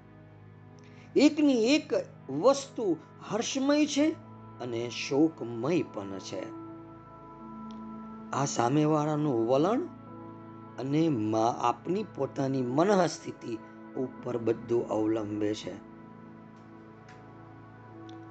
[1.15, 1.93] એકની એક
[2.29, 2.97] વસ્તુ
[3.29, 4.11] હર્ષમય છે
[4.59, 6.60] અને શોકમય પણ છે.
[8.33, 9.81] આ સામેવાળાનું વલણ
[10.79, 11.09] અને
[11.61, 13.57] આપની પોતાની મનઃસ્થિતિ
[13.99, 15.73] ઉપર બધું અવલંબે છે.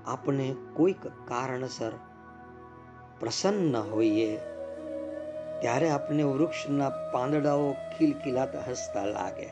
[0.06, 1.92] આપણે કોઈક કારણસર
[3.20, 4.36] પ્રસન્ન હોઈએ,
[5.60, 9.48] ત્યારે આપણે વૃક્ષના પાંદડાઓ ખીલખીલાતા હસતા લાગે.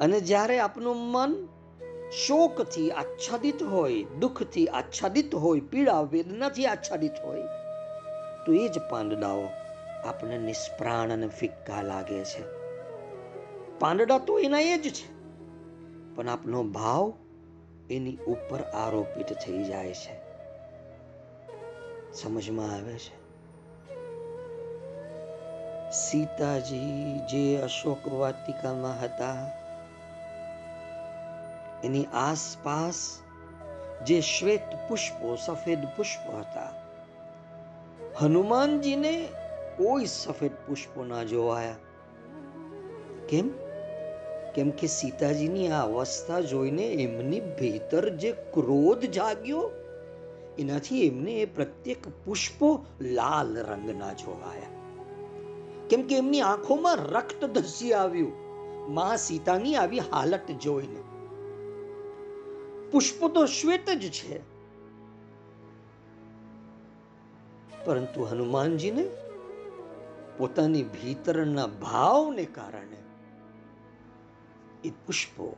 [0.00, 1.48] અને જ્યારે આપણું મન
[2.26, 7.42] શોકથી આચ્છાદિત હોય, દુઃખથી આચ્છાદિત હોય, પીડા, વેદનાથી આચ્છાદિત હોય
[8.46, 9.48] તો એ જ પાંદડાઓ
[10.04, 12.42] આપણને નિષ્પ્રાણ અને ફિક્કા લાગે છે.
[13.78, 15.08] પાંદડા તો એના એ જ છે,
[16.14, 17.12] પણ આપનો ભાવ
[17.90, 20.14] એની ઉપર આરોપિત થઈ જાય છે.
[22.12, 23.20] સમજમાં આવે છે?
[25.90, 29.50] સીતાજી જે અશોક વાટિકામાં હતા,
[31.84, 33.18] એની આસપાસ
[34.06, 36.79] જે શ્વેત પુષ્પો, સફેદ પુષ્પો હતા
[38.18, 39.28] હનુમાનજીને
[39.76, 41.76] કોઈ સફેદ પુષ્પો ના જોવાયા.
[43.28, 43.50] કેમ?
[44.54, 49.70] કેમ કે સીતાજીની આ અવસ્થા જોઈને એમની ભીતર જે ક્રોધ જાગ્યો,
[50.58, 54.80] એનાથી એમને એ પ્રત્યેક પુષ્પો લાલ રંગના જોવાયા.
[55.90, 58.50] કેમ કે એમની આંખોમાં રક્ત ધસી આવ્યું.
[58.94, 61.00] મા સીતાની આવી હાલત જોઈને.
[62.90, 64.49] પુષ્પો તો શ્વેત જ છે.
[67.84, 69.10] પરંતુ હનુમાનજીને
[70.38, 72.96] પોતાની ભીતરના ભાવને કારણે
[74.84, 75.56] એ પુષ્પો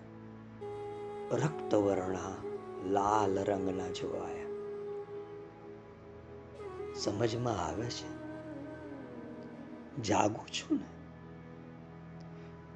[1.32, 2.34] રક્તવર્ણા
[2.90, 4.42] લાલ રંગના જોવાયા
[6.94, 8.22] સમજમાં આવે છે?
[10.02, 10.92] જાગું છું ને?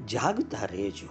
[0.07, 1.09] જાગતા રહેજો.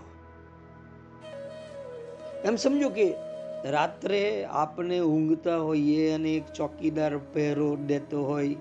[2.44, 3.25] એમ સમજો કે
[3.66, 8.56] રાત્રે આપણે ઊંઘતા હોઈએ અને એક ચોકીદાર પહેરો દેતો હોય,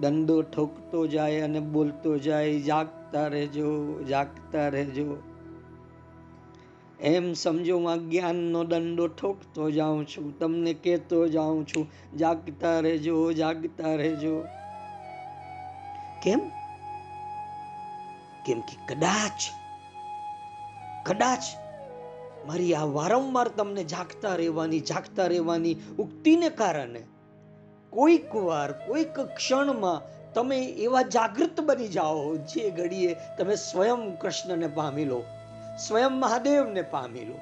[0.00, 5.22] દંડો ઠોકતો જાય અને બોલતો જાય, જાગતા રહેજો જાગતા રહેજો.
[7.00, 13.94] એમ સમજો હું જ્ઞાનનો દંડો ઠોકતો જાઉં છું, તમને કહેતો જાઉં છું, જાગતા રહેજો જાગતા
[13.94, 14.44] રહેજો.
[16.22, 16.40] કેમ?
[18.46, 19.50] કેમ કે કદાચ
[21.06, 21.63] કદાચ
[22.46, 27.02] મારી આ વારંવાર તમને જાગતા રહેવાની જાગતા રહેવાની ઉક્તિને કારણે
[27.90, 30.02] કોઈક વાર, કોઈક ક્ષણમાં
[30.34, 35.24] તમે એવા જાગૃત બની જાઓ જે ઘડીએ તમે સ્વયં કૃષ્ણને પામી લો,
[35.88, 37.38] સ્વયં મહાદેવને પામી લો.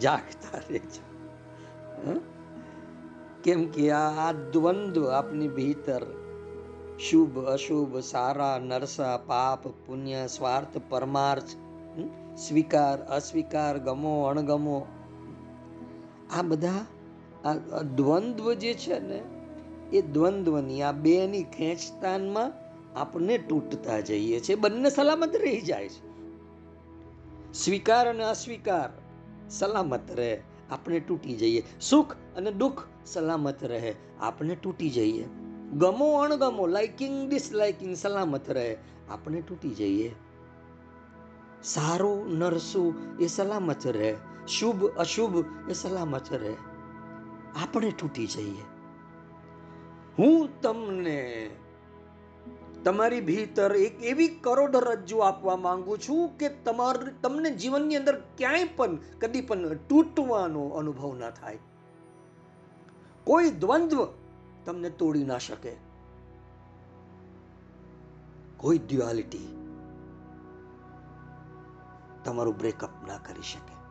[0.00, 1.02] જાગતા રહેજો.
[3.44, 6.02] કેમ કે આ દ્વંદ્વ આપની ભીતર.
[6.98, 11.48] શુભ, અશુભ, સારા, નરસા, પાપ, પુણ્ય, સ્વાર્થ, પરમાર્થ
[12.38, 14.86] સ્વીકાર, અસ્વીકાર, ગમો, અણગમો.
[16.38, 16.86] આ બધા,
[17.44, 19.22] આ દ્વંદ્વ જે છે ને,
[19.92, 22.52] એ દ્વંદ્વની આ બેની ખેંચતાનમાં
[22.98, 26.12] આપણે તૂટતા જઈએ છે બંને સલામત રહી જાય છે.
[27.52, 28.90] સ્વીકાર અને અસ્વીકાર
[29.50, 30.42] સલામત રહે.
[30.70, 31.62] આપણે તૂટી જઈએ.
[31.80, 35.28] સુખ અને દુઃખ સલામત રહે, આપણે તૂટી જઈએ.
[35.72, 38.76] ગમો અણગમો લાઇકિંગ ડિસલાઇકિંગ સલામત રહે,
[39.10, 40.14] આપણે તૂટી જઈએ.
[41.62, 44.16] સારું, નરસું, એ સલામત રહે.
[44.48, 46.54] શુભ, અશુભ, એ સલામત રહે.
[47.62, 48.64] આપણે તૂટી જઈએ.
[50.18, 51.50] હું તમને
[52.84, 58.96] તમારી ભીતર એક એવી કરોડરજ્જુ આપવા માંગુ છું કે તમાર, તમને જીવનની અંદર ક્યાંય પણ
[58.96, 61.58] કદી પણ તૂટવાનો અનુભવ ના થાય.
[63.24, 64.06] કોઈ દ્વંદ્વ
[64.64, 65.76] તમને તોડી ના શકે.
[68.56, 69.56] કોઈ ડ્યુઆલિટી
[72.24, 73.82] તમારું બ્રેકઅપ ના કરી શકે.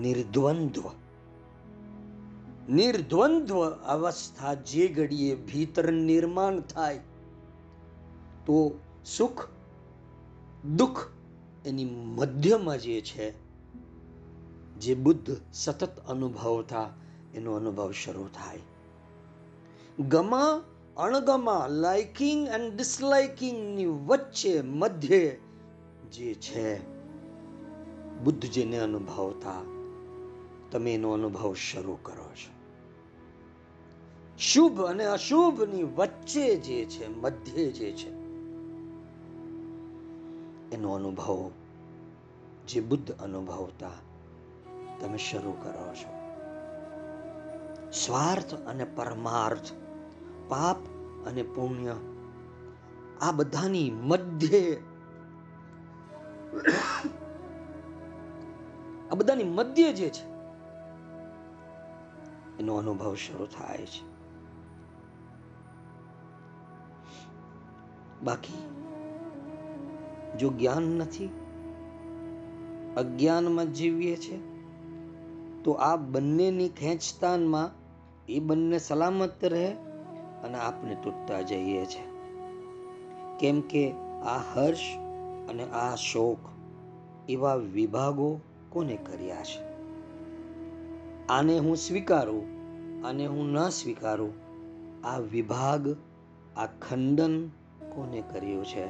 [0.00, 0.82] નિર્દ્વંદ્વ.
[2.68, 6.98] નિર્દ્વંદ્વ અવસ્થા જે ઘડીએ ભીતર નિર્માણ થાય,
[8.46, 9.48] તો સુખ,
[10.76, 11.08] દુઃખ
[11.64, 13.43] એની મધ્યમાં જે છે
[14.80, 16.90] જે બુદ્ધ સતત અનુભવતા
[17.34, 18.58] એનો અનુભવ શરૂ થાય.
[20.02, 20.62] ગમા,
[20.96, 25.30] અણગમા લાઇકિંગ એન્ડ ડિસલાઇકિંગની વચ્ચે મધ્ય
[26.12, 26.94] જે છે,
[28.24, 29.62] બુદ્ધ જેને અનુભવતા
[30.70, 32.54] તમે એનો અનુભવ શરૂ કરો છો.
[34.38, 38.10] શુભ અને અશુભની વચ્ચે જે છે, મધ્ય જે છે,
[40.74, 41.50] એનો અનુભવ,
[42.68, 43.90] જે બુદ્ધ અનુભવતા
[45.00, 46.24] તમે શરૂ કરો છો.
[47.92, 49.72] સ્વાર્થ અને પરમાર્થ,
[50.48, 50.76] પાપ
[51.26, 51.96] અને પુણ્ય,
[53.20, 54.74] આ બધાની મધ્ય,
[59.10, 60.24] આ બધાની મધ્ય જે છે,
[62.58, 64.14] એનો અનુભવ શરૂ થાય છે.
[68.22, 68.58] બાકી,
[70.38, 71.30] જો જ્ઞાન નથી,
[72.96, 74.53] અજ્ઞાનમાં જીવીએ છે
[75.64, 77.70] તો આ બંનેની ખેંચતાનમાં
[78.28, 79.66] એ બંને સલામત રહે
[80.44, 82.14] અને આપણે તૂટતા જઈએ છે.
[83.38, 83.90] કેમ કે
[84.24, 84.78] આ હર્ષ
[85.48, 86.38] અને આ શોક
[87.28, 89.74] એવા વિભાગો કોને કર્યા છે?
[91.26, 92.42] આને હું સ્વીકારું,
[93.06, 94.32] આને હું ન સ્વીકારું,
[95.06, 95.96] આ વિભાગ,
[96.56, 97.48] આ ખંડન
[97.92, 98.86] કોને કર્યું છે?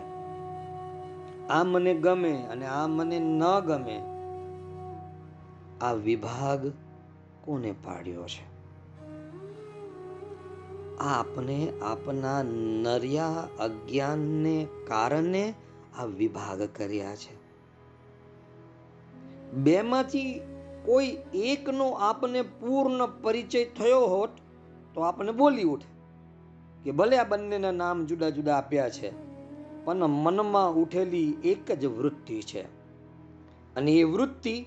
[1.49, 4.01] આ મને ગમે અને આ મને ન ગમે
[5.81, 6.73] આ વિભાગ
[7.45, 8.55] કોને પાડ્યો છે?
[10.99, 15.55] આપને આપના નર્યા અજ્ઞાનને કારણે
[15.99, 17.45] આ વિભાગ કર્યા છે.
[19.53, 20.41] બેમાંથી
[20.85, 24.31] કોઈ એકનો આપને પૂર્ણ પરિચય થયો હોત,
[24.95, 25.95] તો આપને બોલી ઉઠે
[26.85, 29.13] કે ભલે આ બંનેના નામ જુદા જુદા આપ્યા છે,
[29.85, 32.63] પણ મનમાં ઉઠેલી એક જ વૃત્તિ છે.
[33.77, 34.67] અને એ વૃત્તિ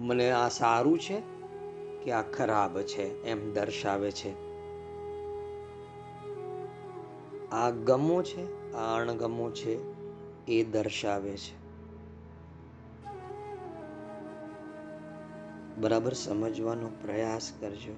[0.00, 1.22] મને આ સારું છે
[2.04, 4.50] કે આ ખરાબ છે એમ દર્શાવે છે?
[7.50, 9.78] આ ગમો છે, આ અણગમો છે,
[10.46, 11.60] એ દર્શાવે છે.
[15.80, 17.96] બરાબર સમજવાનો પ્રયાસ કરજો.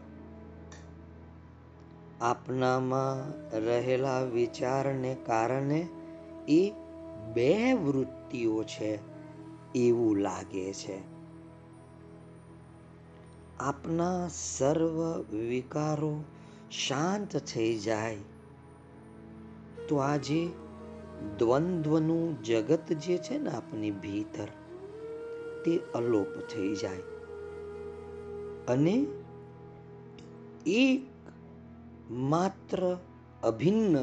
[2.21, 5.89] આપનામાં રહેલા વિચારને કારણે
[6.49, 6.73] એ
[7.35, 8.99] બે વૃત્તિઓ છે,
[9.75, 11.12] એવું લાગે છે.
[13.63, 16.25] આપના સર્વ વિકારો
[16.71, 18.17] શાંત થઈ જાય.
[19.89, 20.49] તો આજે
[21.39, 24.49] દ્વંદ્વનું જગત જે છે ને આપની ભીતર,
[25.65, 26.99] તે અલોપ થઈ જાય.
[28.69, 29.07] અને
[30.67, 31.07] એક
[32.11, 32.97] માત્ર
[33.43, 34.03] અભિન્ન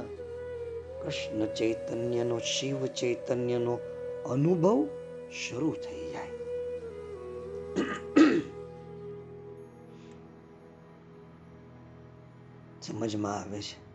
[1.04, 3.80] કૃષ્ણ ચૈતન્યનો, શિવ ચૈતન્યનો
[4.30, 4.88] અનુભવ
[5.32, 6.09] શરૂ થઈ
[12.92, 13.90] સમજમાં આવે છે.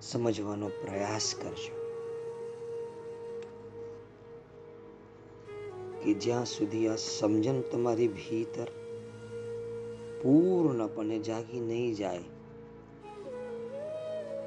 [0.00, 1.82] સમજવાનો પ્રયાસ કરજો.
[6.02, 8.64] કે જ્યાં સુધી આ સમજણ તમારી ભીતર
[10.22, 12.18] પૂર્ણપણે જાગી નહીં જાય,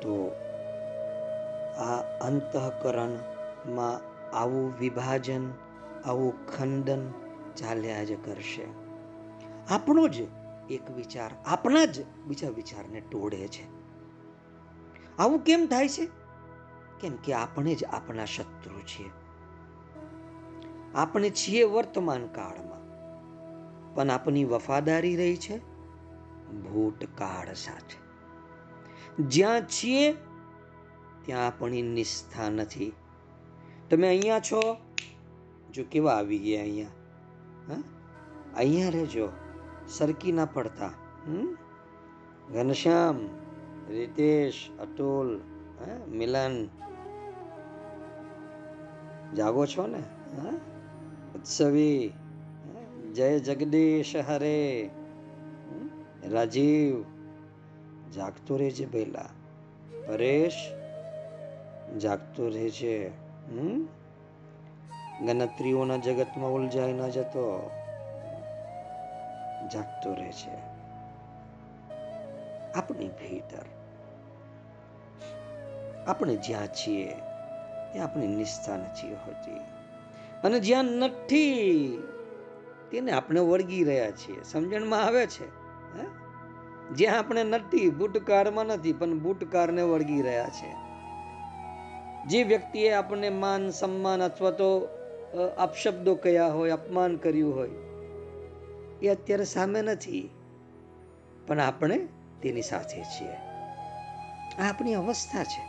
[0.01, 0.31] તો
[1.77, 4.01] આ અંતઃકરણમાં
[4.35, 5.41] આવું વિભાજન,
[6.05, 7.11] આવું ખંડન
[7.57, 8.84] ચાલ્યા જ કરશે.
[9.69, 10.15] આપણો જ
[10.69, 13.63] એક વિચાર આપણા જ બીજા વિચારને તોડે છે.
[15.17, 16.05] આવું કેમ થાય છે?
[16.99, 19.09] કેમ કે આપણે જ આપણા શત્રુ છીએ.
[20.95, 22.85] આપણે છીએ વર્તમાન કાળમાં,
[23.95, 25.57] પણ આપણી વફાદારી રહી છે
[26.51, 27.97] ભૂતકાળ સાથે.
[29.23, 30.11] જ્યાં છીએ,
[31.25, 32.93] ત્યાં આપણી નિષ્ઠા નથી.
[33.89, 34.77] તમે અહીંયા છો?
[35.73, 36.87] જો કેવા આવી ગયા અહીંયા?
[37.67, 37.83] હા?
[38.55, 39.29] અહીંયા રહેજો.
[39.89, 40.91] સરકી ના પડતા
[42.53, 43.27] ઘનશ્યામ,
[43.89, 45.41] રીતેશ, અતુલ
[46.09, 46.67] મિલન.
[49.35, 50.03] જાગો છો ને?
[51.35, 52.13] ઉત્સવી
[53.13, 54.89] જય જગદીશ હરે.
[56.29, 57.03] રાજીવ.
[58.11, 59.25] જાગતો રહેજે પહેલા
[60.07, 60.71] પરેશ,
[61.97, 63.11] જાગતો રહેજે.
[65.21, 67.71] ગણત્રીઓના જગતમાં ઉલજાઈ ના જતો.
[69.73, 70.57] જાગતો રહેજે
[72.75, 73.65] આપણી ભીતર.
[76.07, 77.15] આપણે જ્યાં છીએ,
[77.95, 79.59] એ આપણી નિષ્ઠા નથી હોતી.
[80.43, 82.03] અને જ્યાં નથી,
[82.91, 84.43] તેને આપણે વળગી રહ્યા છીએ.
[84.43, 85.47] સમજણમાં આવે છે?
[86.91, 90.73] જ્યાં આપણે નથી બુટકારમાં નથી, પણ બુટકારને વળગી રહ્યા છે.
[92.25, 94.79] જે વ્યક્તિએ આપણને માન, સન્માન અથવા તો
[95.57, 97.69] અપશબ્દો કયા હોય, અપમાન કર્યું હોય
[99.01, 100.29] એ અત્યારે સામે નથી.
[101.47, 101.97] પણ આપણે
[102.41, 103.35] તેની સાથે છીએ.
[104.59, 105.63] આ આપણી અવસ્થા છે.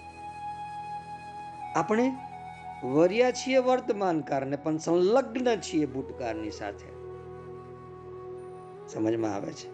[1.75, 2.13] આપણે
[2.85, 6.89] વર્યા છીએ વર્તમાન કારણે પણ સંલગ્ન છીએ ભૂતકાળની સાથે.
[8.89, 9.69] સમજમાં આવે છે?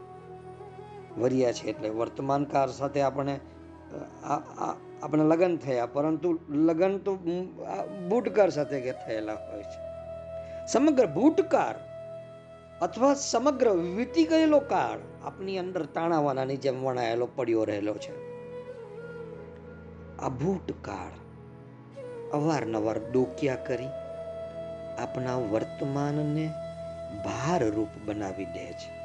[1.20, 3.40] વર્યા છે એટલે વર્તમાન કાળ સાથે આપણે
[5.03, 7.14] આપણે લગ્ન થયા, પરંતુ લગ્ન તો
[8.11, 9.80] ભૂટકાર સાથે થયેલા હોય છે.
[10.66, 11.91] સમગ્ર ભૂતકાળ
[12.82, 18.32] અથવા સમગ્ર વીતી ગયેલો કાળ આપની અંદર તાણાવાનાની જેમ વણાયેલો, પડ્યો રહેલો છે.
[20.18, 21.12] આ ભૂતકાળ
[22.30, 23.86] અવારનવાર ડોક્યા કરી
[24.98, 26.50] આપના વર્તમાનને
[27.24, 29.02] ભારરૂપ બનાવી દે છે.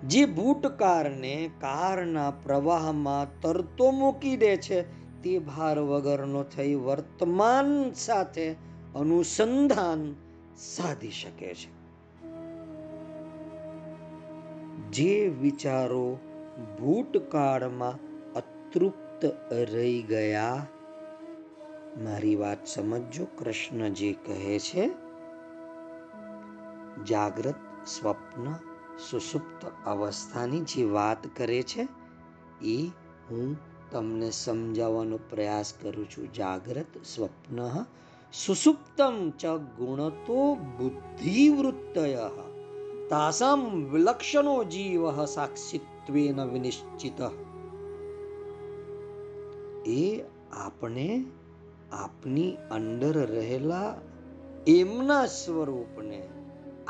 [0.00, 4.82] જે ભૂતકાળને કારના પ્રવાહમાં તરતો મૂકી દે છે,
[5.22, 8.52] તે ભાર વગરનો થઈ વર્તમાન સાથે
[8.94, 10.14] અનુસંધાન
[10.56, 11.79] સાધી શકે છે.
[14.92, 16.18] જે વિચારો
[16.78, 17.98] ભૂતકાળમાં
[18.32, 20.66] અતૃપ્ત રહી ગયા?
[21.98, 24.90] મારી વાત સમજો કૃષ્ણ જે કહે છે.
[27.04, 27.54] જાગ્રત
[27.86, 28.54] સ્વપ્ન
[29.10, 31.88] સુષુપ્ત અવસ્થાની જે વાત કરે છે,
[32.64, 32.86] એ
[33.30, 33.56] હું
[33.90, 36.32] તમને સમજાવવાનો પ્રયાસ કરું છું.
[36.32, 37.84] જાગ્રત સ્વપ્ન
[38.32, 42.30] સુષુપ્તમ ચ ગુણતો બુદ્ધિવૃત્તય.
[43.10, 47.20] તાસામ વિલક્ષણો જીવ સાક્ષિત્વેન વિનિશ્ચિત
[49.92, 50.04] એ
[50.58, 51.06] આપણે
[51.94, 53.88] આપની અંદર રહેલા
[54.68, 56.20] એમના સ્વરૂપને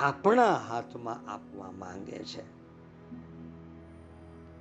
[0.01, 2.45] આપણા હાથમાં આપવા માંગે છે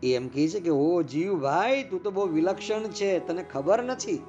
[0.04, 3.80] એ એમ કહે છે કે ઓ જીવ ભાઈ તું તો બહુ વિલક્ષણ છે તને ખબર
[3.84, 4.22] નથી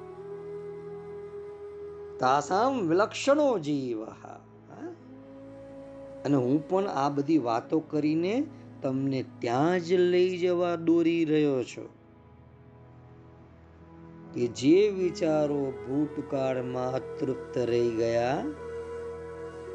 [2.19, 3.99] તાસામ વિલક્ષણો જીવ
[6.25, 8.47] અને હું પણ આ બધી વાતો કરીને
[8.81, 12.01] તમને ત્યાં જ લઈ જવા દોરી રહ્યો છું.
[14.33, 18.43] કે જે વિચારો ભૂતકાળમાં અતૃપ્ત રહી ગયા,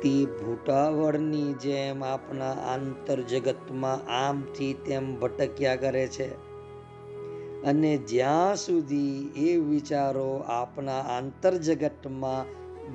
[0.02, 6.46] તે ભૂટાવળની જેમ આપણા આંતર જગતમાં આમથી તેમ ભટક્યા કરે છે.
[7.62, 12.44] અને જ્યાં સુધી એ વિચારો આપણા આંતર જગતમાં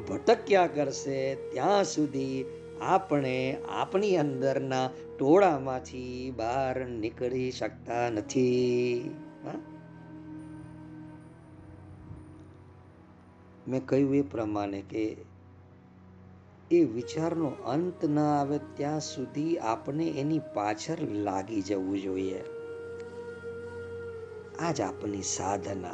[0.06, 2.46] ભટક્યા કરશે, ત્યાં સુધી
[2.82, 9.12] આપણે આપણી અંદરના ટોળામાંથી બહાર નીકળી શકતા નથી.
[13.68, 15.18] મેં કહ્યું એ પ્રમાણે કે
[16.72, 22.44] એ વિચારનો અંત ન આવે ત્યાં સુધી આપણે એની પાછળ લાગી જવું જોઈએ.
[24.60, 25.94] આ જ આપણી સાધના.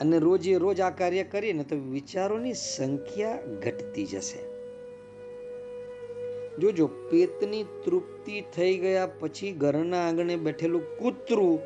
[0.00, 4.55] અને રોજે રોજ આ કાર્ય કરીએ ને તો વિચારોની સંખ્યા ઘટતી જશે.
[6.58, 11.60] જોજો, પેટની તૃપ્તિ થઈ ગયા પછી ઘરના આંગણે બેઠેલું કૂતરું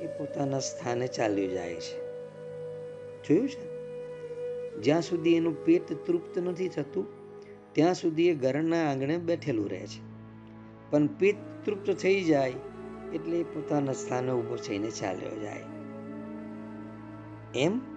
[0.00, 2.06] એ પોતાના સ્થાને ચાલ્યું જાય છે.
[3.28, 3.76] જોયું છે?
[4.82, 7.06] જ્યાં સુધી એનું પેટ તૃપ્ત નથી થતું,
[7.72, 10.06] ત્યાં સુધી એ ઘરના આંગણે બેઠેલું રહે છે.
[10.90, 12.52] પણ પેટ તૃપ્ત થઈ જાય
[13.14, 15.62] એટલે એ પોતાના સ્થાને ઊભો થઈને ચાલ્યો જાય.
[17.54, 17.95] એમ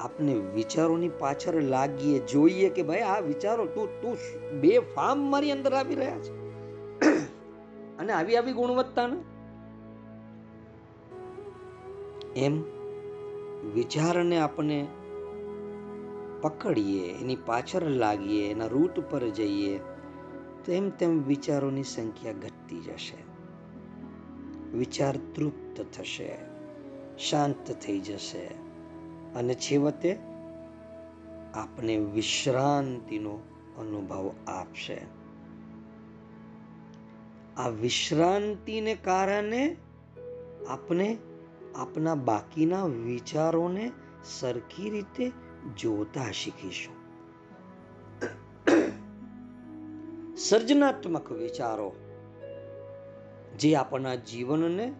[0.00, 4.18] આપણે વિચારોની પાછળ લાગીએ, જોઈએ કે ભાઈ આ વિચારો તું તું
[4.60, 6.38] બે ફાર્મ મારી અંદર આવી રહ્યા છે.
[7.98, 9.16] અને આવી આવી ગુણવત્તાના?
[12.36, 12.62] એમ
[13.74, 14.86] વિચારને આપણે
[16.42, 19.80] પકડીએ, એની પાછળ લાગીએ, એના રૂટ પર જઈએ,
[20.64, 23.28] તેમ તેમ વિચારોની સંખ્યા ઘટતી જશે.
[24.78, 26.38] વિચાર તૃપ્ત થશે,
[27.18, 28.67] શાંત થઈ જશે.
[29.34, 30.18] અને છેવટે
[31.54, 33.38] આપને વિશ્રાંતિનો
[33.78, 35.00] અનુભવ આપશે.
[37.56, 39.76] આ વિશ્રાંતિને કારણે
[40.68, 41.18] આપણે
[41.74, 43.92] આપના બાકીના વિચારોને
[44.24, 45.32] સરખી રીતે
[45.80, 46.98] જોતા શીખીશું.
[50.36, 51.92] સર્જનાત્મક વિચારો
[53.58, 54.94] જે આપણા જીવનને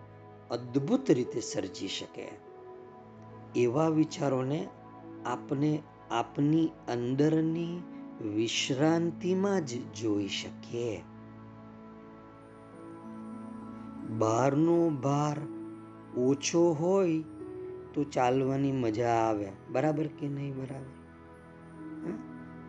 [0.51, 2.48] અદ્ભુત રીતે સર્જી શકે.
[3.57, 4.69] એવા વિચારોને
[5.27, 7.83] આપણે આપની અંદરની
[8.35, 11.03] વિશ્રાંતિમાં જ જોઈ શકીએ.
[14.19, 15.37] બહારનો ભાર
[16.19, 17.23] ઓછો હોય
[17.95, 19.53] તો ચાલવાની મજા આવે.
[19.71, 20.99] બરાબર કે નહીં બરાબર?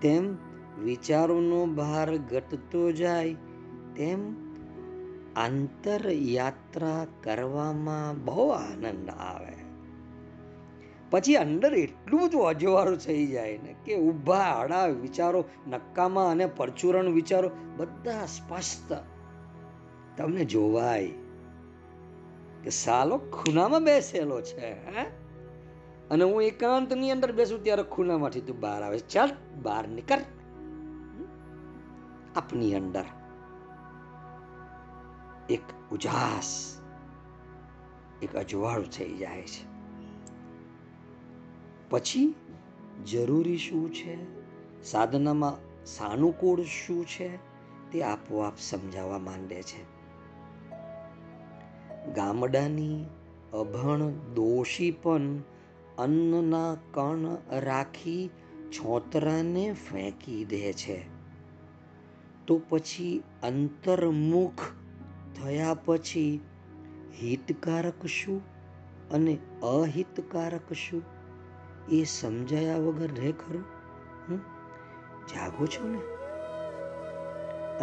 [0.02, 0.38] તેમ
[0.84, 3.34] વિચારોનો ભાર ઘટતો જાય,
[3.96, 4.50] તેમ
[5.36, 9.59] આંતર યાત્રા કરવામાં બહુ આનંદ આવે.
[11.12, 17.10] પછી અંદર એટલું બધું અજવાળું થઈ જાય ને કે ઊભા આડા વિચારો નક્કામાં અને પરચુરણ
[17.10, 18.94] વિચારો બધા સ્પષ્ટ.
[20.18, 21.08] તમને જોવાય
[22.64, 25.06] કે સાલો ખૂનામાં બેસેલો છે, હે?
[26.12, 29.30] અને હું એકાંતની અંદર બેસું ત્યારે ખૂનામાંથી તું બહાર આવે ચાલ,
[29.62, 30.18] બહાર નીકળ.
[32.36, 33.06] આપની અંદર
[35.50, 36.80] એક ઉજાસ,
[38.22, 39.69] એક અજવાળું થઈ જાય છે.
[41.90, 42.36] પછી
[43.12, 44.18] જરૂરી શું છે?
[44.84, 47.38] સાધનામાં સાનુકૂળ શું છે?
[47.92, 50.00] તે આપોઆપ સમજાવવા માંડે છે.
[52.14, 53.06] ગામડાની
[53.54, 55.22] અભણ દોષી પણ
[55.98, 58.30] અન્નના કણ રાખી
[58.72, 61.06] છોતરાને ફેંકી દે છે.
[62.48, 64.62] તો પછી અંતર્મુખ
[65.36, 66.40] થયા પછી
[67.22, 68.42] હિતકારક શું
[69.12, 71.19] અને અહિતકારક શું?
[71.92, 73.64] એ સમજાયા વગર રહે ખરું?
[75.28, 75.98] જાગો છો ને?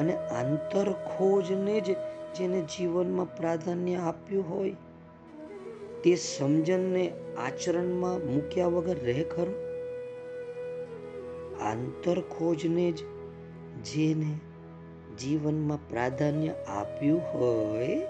[0.00, 1.96] અને આંતર ખોજને જ
[2.34, 4.70] જેને જીવનમાં પ્રાધાન્ય આપ્યું હોય,
[6.04, 9.54] તે સમજણને આચરણમાં મૂક્યા વગર રહે ખરું?
[11.62, 13.02] આંતર ખોજને જ
[13.84, 14.38] જેને
[15.18, 18.06] જીવનમાં પ્રાધાન્ય આપ્યું હોય,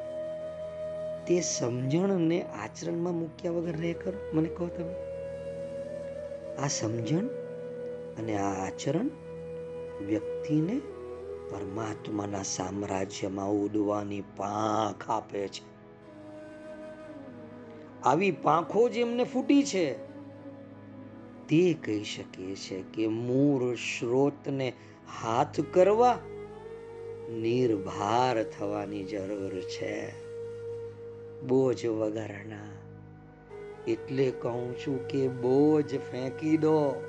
[1.27, 4.37] તે સમજણને આચરણમાં મૂક્યા વગર રહે ખરું?
[4.37, 5.06] મને કહો તમે.
[6.59, 7.27] આ સમજણ
[8.19, 9.11] અને આ આચરણ
[10.07, 10.81] વ્યક્તિને
[11.51, 15.77] પરમાત્માના સામ્રાજ્યમાં ઉડવાની પાંખ આપે છે.
[18.03, 19.95] આવી પાંખો જેમને ફૂટી છે.
[21.49, 24.73] તે કહી શકે છે કે મૂળ સ્ત્રોતને
[25.23, 26.19] હાથ કરવા
[27.31, 30.13] નિર્ભાર થવાની જરૂર છે.
[31.47, 32.76] બોજ વગરના
[33.87, 37.03] એટલે કહું છું કે બોજ ફેંકી દો.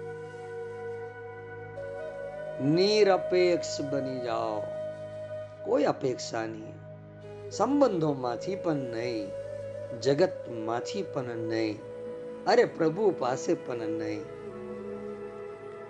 [2.63, 4.61] નિરપેક્ષ બની જાઓ.
[5.65, 6.73] કોઈ અપેક્ષા નહીં.
[7.49, 9.27] સંબંધોમાંથી પણ નહીં.
[10.01, 11.79] જગતમાંથી પણ નહીં.
[12.47, 14.23] અરે પ્રભુ પાસે પણ નહીં.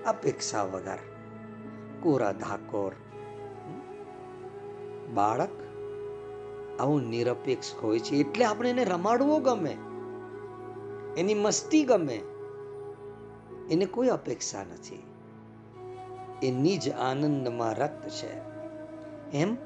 [0.05, 0.97] અપેક્ષા વગર.
[2.01, 2.91] કોરા ધાકોર.
[5.13, 5.49] બાળક,
[6.79, 9.77] આવું નિરપેક્ષ હોય છે એટલે આપણે એને રમાડવો ગમે.
[11.17, 12.21] એની મસ્તી ગમે.
[13.71, 15.03] એને કોઈ અપેક્ષા નથી.
[16.43, 18.33] એ નિજ આનંદમાં રત છે.
[19.37, 19.57] એમ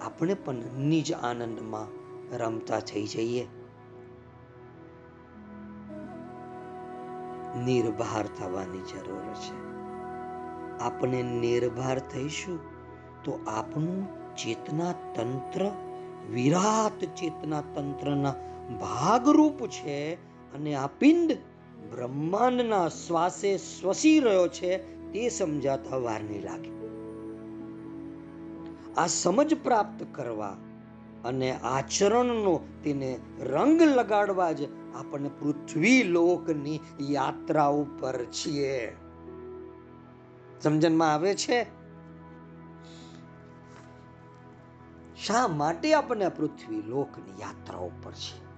[0.00, 1.86] આપણે પણ નિજ આનંદમાં
[2.36, 3.46] રમતા થઈ જઈએ.
[7.64, 9.70] નિર્ભાર થવાની જરૂર છે.
[10.78, 12.58] આપણે નિર્ભાર થઈશું
[13.24, 15.70] તો આપણું ચેતના તંત્ર,
[16.30, 18.34] વિરાટ ચેતના તંત્રના
[18.80, 21.32] ભાગરૂપ છે અને આ પિંડ
[21.90, 24.76] બ્રહ્માંડના શ્વાસે શ્વસી રહ્યો છે
[25.12, 26.80] તે સમજાતા વાર નહીં લાગે.
[28.94, 30.56] આ સમજ પ્રાપ્ત કરવા
[31.24, 34.60] અને આચરણનો તેને રંગ લગાડવા જ
[34.94, 38.96] આપણે પૃથ્વી લોકની યાત્રા ઉપર છીએ.
[40.60, 41.66] સમજણમાં આવે છે?
[45.26, 48.49] શા માટે આપણે પૃથ્વી લોકની યાત્રા ઉપર છીએ?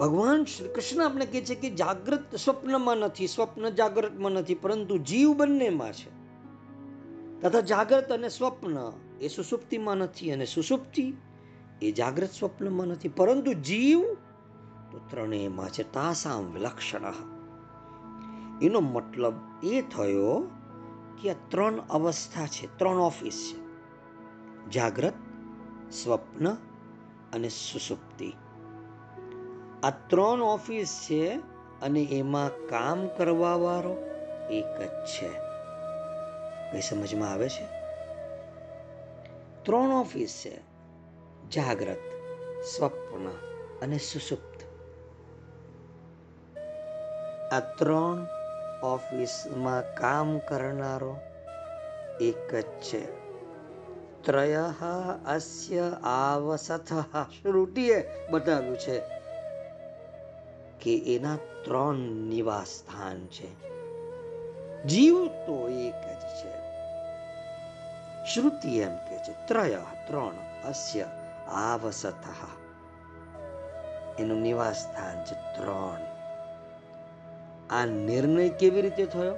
[0.00, 5.32] ભગવાન શ્રી કૃષ્ણ આપણે કહે છે કે જાગૃત સ્વપ્નમાં નથી, સ્વપ્ન જાગૃતમાં નથી, પરંતુ જીવ
[5.32, 6.20] બંનેમાં છે.
[7.40, 11.14] તથા જાગૃત અને સ્વપ્ન એ સુસુપ્તિમાં નથી અને સુસુપ્તિ
[11.82, 14.14] એ જાગૃત સ્વપ્નમાં નથી, પરંતુ જીવ
[14.92, 15.92] તો ત્રણેયમાં છે.
[15.92, 17.12] તાસામ વિલક્ષણ.
[18.62, 20.50] એનો મતલબ એ થયો
[21.22, 23.60] કે આ ત્રણ અવસ્થા છે, ત્રણ ઓફિસ છે.
[24.70, 25.14] જાગ્રત
[25.92, 26.54] સ્વપ્ન
[27.32, 28.32] અને સુસુપ્તિ.
[29.82, 31.34] આ ત્રણ ઓફિસ છે
[31.82, 33.96] અને એમાં કામ કરવા વાળો
[34.50, 35.28] એક જ છે.
[36.72, 37.64] કઈ સમજમાં આવે છે?
[39.62, 40.60] ત્રણ ઓફિસ છે.
[41.50, 41.98] જાગ્રત
[42.64, 43.28] સ્વપ્ન
[43.82, 44.60] અને સુસુપ્ત.
[47.52, 48.26] આ ત્રણ
[48.82, 51.16] ઓફિસમાં કામ કરનારો
[52.20, 53.20] એક જ છે.
[54.22, 54.74] ત્રય
[55.26, 56.92] અસ્ય આવસથ.
[57.42, 59.19] શ્રુતિએ બતાવ્યું છે?
[60.82, 63.70] કે એના ત્રણ નિવાસ સ્થાન છે.
[64.84, 66.60] જીવ તો એક જ છે.
[68.34, 70.30] શ્રુતિ એમ કે છે, ત્રય, ત્રણ,
[70.64, 71.06] અસ્ય,
[71.48, 72.14] આવસત.
[74.18, 76.00] એનું નિવાસ સ્થાન છે ત્રણ.
[77.70, 79.34] આ નિર્ણય કેવી રીતે થયો?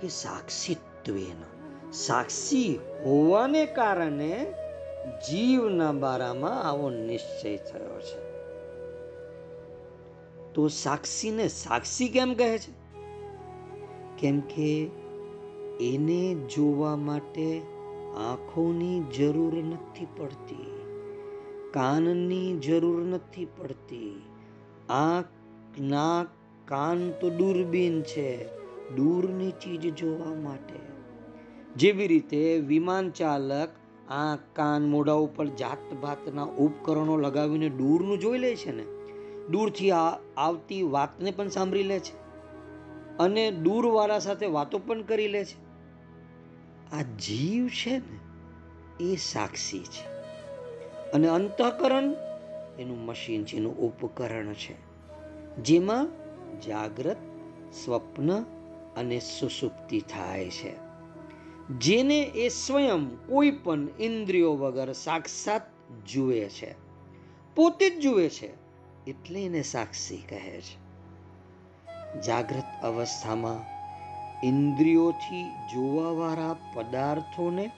[0.00, 1.46] કે સાક્ષીત્વેનો.
[1.92, 4.54] સાક્ષી હોવાને કારણે
[5.30, 8.33] જીવના બારામાં આવો નિશ્ચય થયો છે.
[10.54, 12.72] તો સાક્ષીને સાક્ષી કેમ કહે છે?
[14.18, 14.70] કેમ કે
[15.80, 17.58] એને જોવા માટે
[18.16, 20.70] આંખોની જરૂર નથી પડતી,
[21.70, 24.22] કાનની જરૂર નથી પડતી.
[24.88, 25.26] આંખ,
[25.80, 26.26] નાક,
[26.64, 28.46] કાન તો દૂરબીન છે,
[28.94, 30.78] દૂરની ચીજ જોવા માટે.
[31.76, 33.70] જેવી રીતે વિમાન ચાલક
[34.08, 38.84] આંખ, કાન, મોઢા ઉપર જાત ભાતના ઉપકરણો લગાવીને દૂરનું જોઈ લે છે ને
[39.50, 42.24] દૂરથી આ આવતી વાતને પણ સાંભળી લે છે
[43.18, 45.64] અને દૂરવાળા સાથે વાતો પણ કરી લે છે.
[46.96, 48.18] આ જીવ છે ને,
[49.00, 50.08] એ સાક્ષી છે.
[51.10, 52.14] અને અંતઃકરણ
[52.78, 54.74] એનું મશીન છે, એનું ઉપકરણ છે,
[55.62, 56.08] જેમાં
[56.60, 57.16] જાગ્રત,
[57.84, 58.44] સ્વપ્ન
[58.96, 60.72] અને સુસુપ્તિ થાય છે.
[61.78, 65.62] જેને એ સ્વયં કોઈ પણ ઇન્દ્રિયો વગર સાક્ષાત
[66.08, 66.74] જુએ છે.
[67.56, 68.63] પોતે જ જુએ છે.
[69.06, 70.84] એટલે એને સાક્ષી કહે છે.
[72.20, 73.74] જાગ્રત અવસ્થામાં
[74.46, 75.44] ઇન્દ્રિયોથી
[75.74, 77.70] જોવાવાળા પદાર્થોને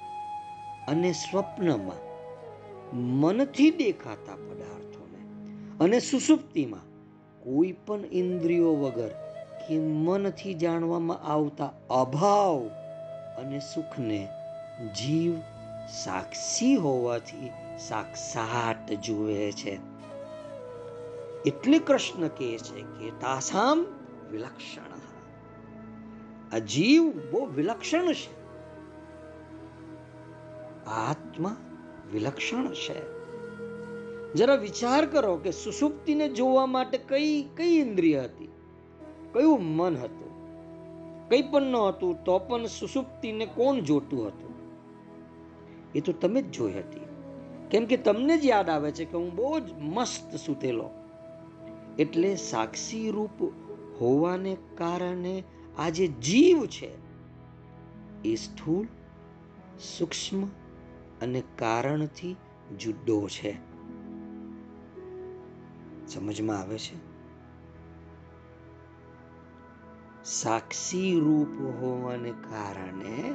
[0.88, 2.02] અને સ્વપ્નમાં
[3.20, 5.20] મનથી દેખાતા પદાર્થોને
[5.80, 6.80] અને સુસુપ્તિમાં
[7.40, 9.08] કોઈ પણ ઇન્દ્રિયો વગર
[9.68, 12.68] કે મનથી જાણવામાં આવતા અભાવ
[13.38, 14.28] અને સુખને
[14.94, 15.34] જીવ
[16.02, 19.95] સાક્ષી હોવાથી સાક્ષાત જુએ છે.
[21.46, 23.84] એટલે કૃષ્ણ કહે છે કે તાસામ
[24.30, 25.02] વિલક્ષણ
[26.52, 28.32] આ જીવ બહુ વિલક્ષણ છે
[30.96, 31.56] આત્મા
[32.12, 32.98] વિલક્ષણ છે
[34.34, 38.52] જરા વિચાર કરો કે સુસુપ્તિને જોવા માટે કઈ કઈ ઇન્દ્રિય હતી
[39.32, 40.34] કયું મન હતું
[41.28, 44.54] કઈ પણ ન હતું તો પણ સુસુપ્તિને કોણ જોતું હતું
[45.94, 47.08] એ તો તમે જ જોઈ હતી
[47.70, 50.88] કેમ કે તમને જ યાદ આવે છે કે હું બહુ જ મસ્ત સૂતેલો
[51.98, 53.42] એટલે સાક્ષી રૂપ
[54.00, 55.44] હોવાને કારણે
[55.78, 56.90] આ જે જીવ છે.
[58.24, 58.86] એ સ્થૂળ,
[59.98, 60.44] સૂક્ષ્મ
[61.22, 62.36] અને કારણથી
[62.80, 63.56] જુદો છે.
[66.06, 67.16] સમજમાં આવે છે?
[70.24, 73.34] સાક્ષી રૂપ હોવાને કારણે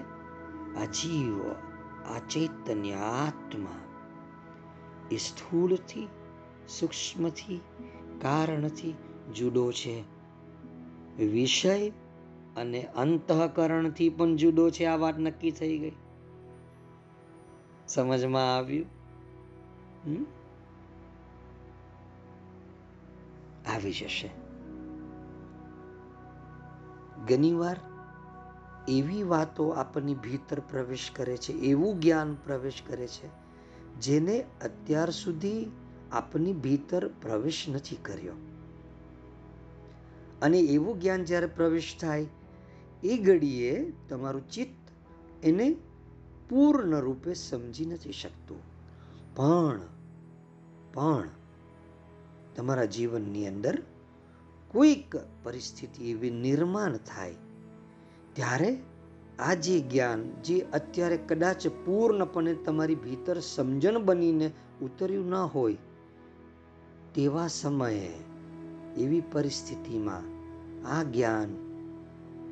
[0.82, 1.52] આ જીવ,
[2.16, 3.80] આ ચૈતન્ય આત્મા
[5.12, 6.08] એ સ્થૂળથી,
[6.70, 7.62] સૂક્ષ્મથી
[8.22, 8.94] કારણથી
[9.36, 10.04] જુદો છે.
[11.18, 11.90] વિષય
[12.56, 14.86] અને અંતઃકરણથી પણ જુદો છે.
[14.86, 15.92] આ વાત નક્કી થઈ ગઈ.
[17.88, 18.86] સમજમાં આવ્યું?
[23.76, 24.30] આવી જશે.
[27.28, 27.80] ઘણીવાર
[28.88, 33.30] એવી વાતો આપણની ભીતર પ્રવેશ કરે છે, એવું જ્ઞાન પ્રવેશ કરે છે,
[34.00, 35.72] જેને અત્યાર સુધી
[36.12, 38.34] આપની ભીતર પ્રવેશ નથી કર્યો.
[40.42, 42.26] અને એવું જ્ઞાન જ્યારે પ્રવેશ થાય,
[43.04, 44.92] એ ઘડીએ તમારું ચિત્ત
[45.46, 45.76] એને
[46.50, 48.60] પૂર્ણ રૂપે સમજી નથી શકતું.
[49.36, 49.82] પણ
[50.94, 51.30] પણ
[52.56, 53.82] તમારા જીવનની અંદર
[54.68, 57.36] કોઈક પરિસ્થિતિ એવી નિર્માણ થાય,
[58.34, 58.78] ત્યારે
[59.40, 64.52] આ જે જ્ઞાન, જે અત્યારે કદાચ પૂર્ણપણે તમારી ભીતર સમજણ બનીને
[64.82, 65.78] ઉતર્યું ન હોય
[67.16, 68.14] તેવા સમયે
[68.98, 70.42] એવી પરિસ્થિતિમાં
[70.88, 71.72] આ જ્ઞાન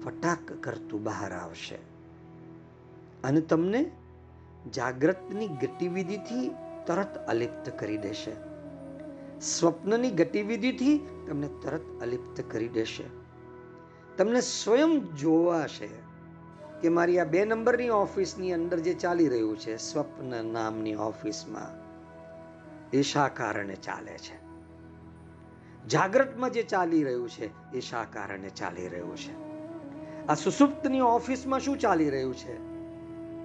[0.05, 1.75] ફટાક કરતું બહાર આવશે.
[3.23, 3.91] અને તમને
[4.75, 6.51] જાગ્રતની ગતિવિધિથી
[6.87, 8.31] તરત અલિપ્ત કરી દેશે.
[9.41, 13.03] સ્વપ્નની ગતિવિધિથી તમને તરત અલિપ્ત કરી દેશે.
[14.17, 15.89] તમને સ્વયં જોવાશે
[16.81, 21.89] કે મારી આ બે નંબરની ઓફિસની અંદર જે ચાલી રહ્યું છે, સ્વપ્ન નામની ઓફિસમાં,
[22.91, 24.48] એ શા કારણે ચાલે છે?
[25.91, 29.49] જાગ્રતમાં જે ચાલી રહ્યું છે, એ શા કારણે ચાલી રહ્યું છે?
[30.27, 32.55] આ સુસુપ્તની ઓફિસમાં શું ચાલી રહ્યું છે?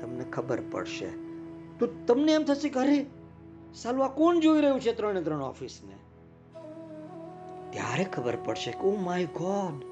[0.01, 1.07] તમને ખબર પડશે.
[1.78, 3.07] તો તમને એમ થશે કે અરે
[3.74, 5.95] સાલું કોણ જોઈ રહ્યું છે ત્રણે ત્રણ ઓફિસને?
[7.70, 9.84] ત્યારે ખબર પડશે કે oh my God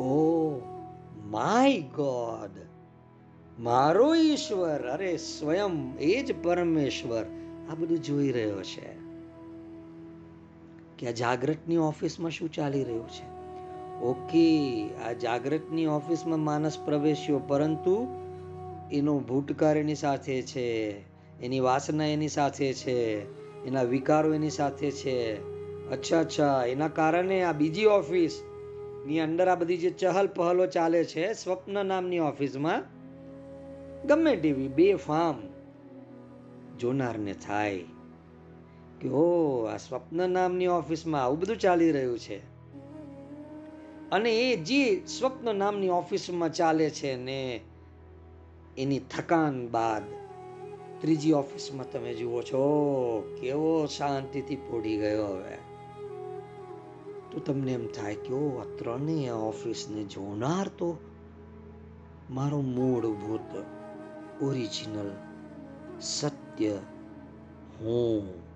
[0.00, 0.60] oh
[1.24, 2.50] my God
[3.58, 4.78] મારો ઈશ્વર.
[4.78, 7.24] અરે, સ્વયં એ જ પરમેશ્વર.
[7.70, 9.09] આ બધું જોઈ રહ્યો છે.
[11.00, 13.40] કે આ જાગ્રતની ઓફિસમાં શું ચાલી રહ્યું છે?
[14.00, 18.08] ઓકે, આ જાગ્રતની ઓફિસમાં માણસ પ્રવેશ્યો, પરંતુ
[18.92, 20.98] એનો ભૂટકાર એની સાથે છે,
[21.40, 22.96] એની વાસના એની સાથે છે,
[23.64, 25.42] એના વિકારો એની સાથે છે.
[25.88, 31.32] અચ્છા અચ્છા, એના કારણે આ બીજી ઓફિસની અંદર આ બધી જે ચહલ પહલો ચાલે છે,
[31.32, 32.82] સ્વપ્ન નામની ઓફિસમાં
[34.06, 35.42] ગમે તેવી બે ફામ
[36.78, 37.78] જોનારને થાય.
[39.00, 42.38] કે ઓ આ સ્વપ્ન નામની ઓફિસમાં આવું બધું ચાલી રહ્યું છે.
[44.10, 47.60] અને એ જે સ્વપ્ન નામની ઓફિસમાં ચાલે છે ને,
[48.78, 50.02] એની થકાન બાદ
[51.00, 52.64] ત્રીજી ઓફિસમાં તમે જુઓ છો,
[53.40, 55.56] કેવો શાંતિથી પોડી ગયો હવે.
[57.30, 60.98] તો તમને એમ થાય કે ઓ આ ત્રણેય ઓફિસને જોનાર તો
[62.30, 63.64] મારો મૂળભૂત
[64.42, 65.10] ઓરિજિનલ
[66.00, 66.70] સત્ય
[67.80, 68.49] હું.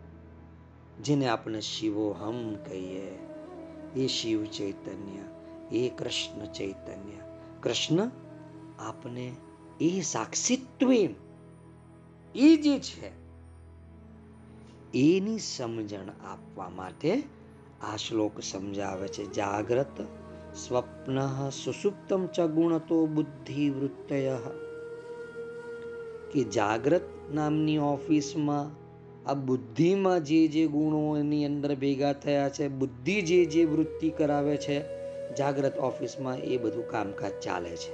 [1.03, 3.19] જેને આપણે શિવોહમ કહીએ.
[3.97, 5.23] એ શિવ ચૈતન્ય,
[5.77, 7.21] એ કૃષ્ણ ચૈતન્ય.
[7.63, 8.11] કૃષ્ણ
[8.79, 9.37] આપને
[9.81, 10.93] એ સાક્ષિત્વ
[12.35, 13.13] એ જે છે,
[14.95, 17.23] એની સમજણ આપવા માટે
[17.83, 19.33] આ શ્લોક સમજાવે છે.
[19.33, 20.01] જાગ્રત
[20.57, 24.37] સ્વપ્ન સુસુપ્તમ ચ ગુણતો બુદ્ધિ વૃત્તય.
[26.33, 27.03] કે જાગ્રત
[27.35, 28.84] નામની ઓફિસમાં
[29.27, 34.57] આ બુદ્ધિમાં જે જે ગુણો એની અંદર ભેગા થયા છે, બુદ્ધિ જે જે વૃત્તિ કરાવે
[34.57, 34.85] છે,
[35.35, 37.93] જાગ્રત ઓફિસમાં એ બધું કામકાજ ચાલે છે.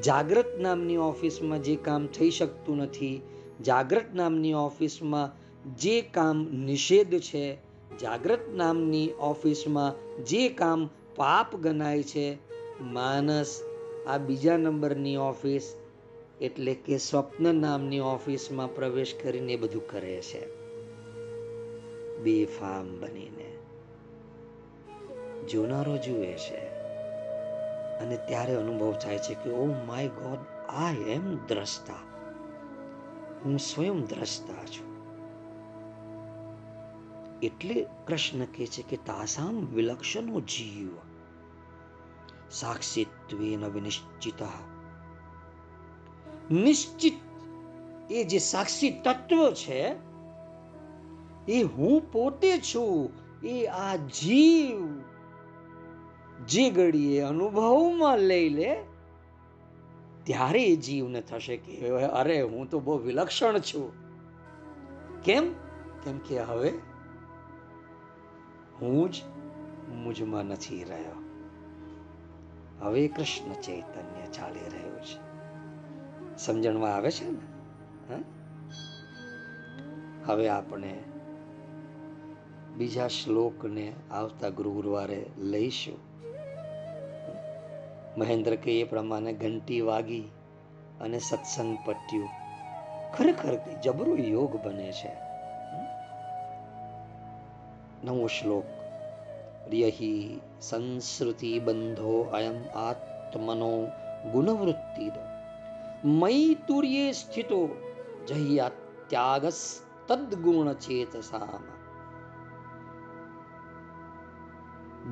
[0.00, 3.20] જાગ્રત નામની ઓફિસમાં જે કામ થઈ શકતું નથી,
[3.64, 5.30] જાગ્રત નામની ઓફિસમાં
[5.76, 7.58] જે કામ નિષેધ છે,
[8.00, 12.38] જાગ્રત નામની ઓફિસમાં જે કામ પાપ ગણાય છે
[12.80, 13.62] માનસ
[14.06, 15.74] આ બીજા નંબરની ઓફિસ
[16.42, 20.46] એટલે કે સ્વપ્ન નામની ઓફિસમાં પ્રવેશ કરીને બધું કરે છે.
[22.18, 23.58] બેફામ બનીને.
[25.46, 26.68] જોનારો જુએ છે.
[27.98, 30.38] અને ત્યારે અનુભવ થાય છે કે ઓ માય ગોડ
[30.68, 31.94] આઈ એમ દ્રષ્ટા.
[33.44, 34.92] હું સ્વયં દ્રષ્ટા છું.
[37.42, 40.88] એટલે કૃષ્ણ કહે છે કે, તાસામ વિલક્ષણો જીવ.
[42.50, 44.42] સાક્ષિત્વેન વિનિશ્ચિત
[46.50, 47.12] નિશ્ચિત
[48.10, 49.94] એ જે સાક્ષી તત્વ છે,
[51.48, 53.10] એ હું પોતે છું,
[53.46, 55.00] એ આ જીવ
[56.46, 58.76] જે ઘડીએ અનુભવમાં લઈ લે,
[60.24, 63.92] ત્યારે એ જીવને થશે કે અરે હું તો બહુ વિલક્ષણ છું.
[65.22, 65.52] કેમ?
[66.04, 66.68] કેમ કે હવે
[68.80, 69.22] હું જ
[69.94, 71.22] મુજમાં નથી રહ્યો.
[72.80, 75.31] હવે કૃષ્ણ ચૈતન્ય ચાલી રહ્યું છે.
[76.44, 77.38] સમજણમાં આવે છે ને?
[80.26, 80.94] હવે આપણે
[82.76, 85.98] બીજા શ્લોકને આવતા ગુરુવારે લઈશું.
[88.18, 90.24] મહેન્દ્ર કે એ પ્રમાણે ઘંટી વાગી
[91.00, 92.28] અને સત્સંગ પટ્યું.
[93.14, 95.12] ખરેખર જબરો યોગ બને છે.
[98.04, 98.64] નવો શ્લોક.
[99.74, 103.86] યહી સંસ્કૃતિ બંધો અયમ આત્મનો
[104.32, 105.08] ગુણવૃત્તિ
[106.04, 107.68] મયી સ્થિતો
[108.26, 108.68] જહ્યા
[109.06, 111.62] ત્યાગસ તદ્ગુણ ચેતસામ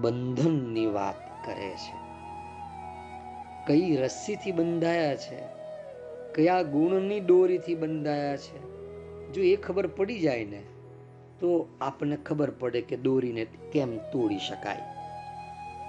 [0.02, 1.98] બંધનની વાત કરે છે।
[3.66, 5.38] કઈ રસ્સીથી બંધાયા છે
[6.34, 8.58] કયા ગુણની દોરીથી બંધાયા છે
[9.32, 10.62] જો એ ખબર પડી જાય ને
[11.40, 14.99] તો આપણને ખબર પડે કે દોરીને કેમ તોડી શકાય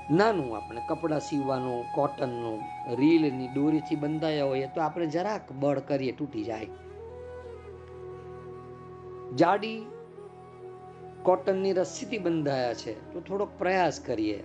[0.10, 2.60] નાનું આપણે, કપડાં સીવવાનું કોટનનું
[2.96, 6.68] રીલની દોરીથી બંધાયા હોઈએ તો આપણે જરાક બળ કરીએ, તૂટી જાય.
[9.36, 9.86] જાડી
[11.24, 14.44] કોટનની રસ્સીથી બંધાયા છે, તો થોડોક પ્રયાસ કરીએ.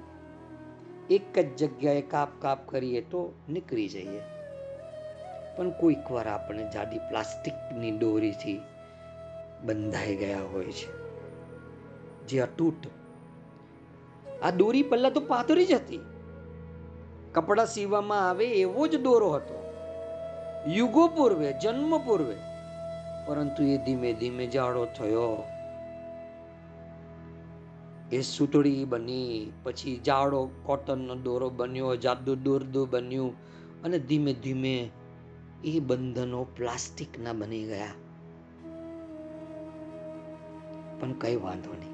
[1.11, 4.21] એક જ જગ્યાએ કાપ કાપ કરીએ તો નીકળી જઈએ.
[5.57, 8.61] પણ કોઈક વાર આપણે જાડી પ્લાસ્ટિકની દોરીથી
[9.65, 11.07] બંધાઈ ગયા હોય છે.
[12.27, 12.87] જે અતૂટ
[14.47, 16.01] આ દોરી પહેલા તો પાતળી જ હતી.
[17.33, 19.63] કપડા સીવવામાં આવે એવો જ દોરો હતો.
[20.67, 22.37] યુગો પૂર્વે, જન્મ પૂર્વે,
[23.27, 25.45] પરંતુ એ ધીમે ધીમે જાડો થયો.
[28.13, 33.35] એ સૂતળી બની, પછી જાડો કોટનનો દોરો બન્યો જાદુ દોરદો બન્યું,
[33.83, 34.91] અને ધીમે ધીમે
[35.65, 37.89] એ બંધનો પ્લાસ્ટિકના બની ગયા.
[41.01, 41.86] પણ કઈ વાંધો નહીં.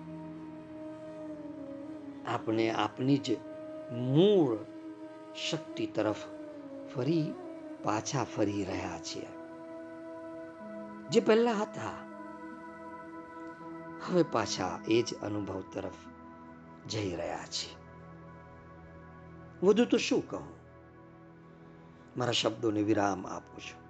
[2.27, 3.39] આપણે આપની જ
[3.93, 4.59] મૂળ
[5.51, 6.16] શક્તિ તરફ
[6.95, 7.33] ફરી
[7.85, 9.27] પાછા ફરી રહ્યા છીએ.
[11.11, 11.91] જે પહેલા હતા,
[14.09, 15.93] હવે પાછા એ જ અનુભવ તરફ
[16.89, 17.77] જઈ રહ્યા છીએ.
[19.66, 20.62] વધુ તો શું કહું?
[22.16, 23.83] મારા શબ્દોને વિરામ આપું છું.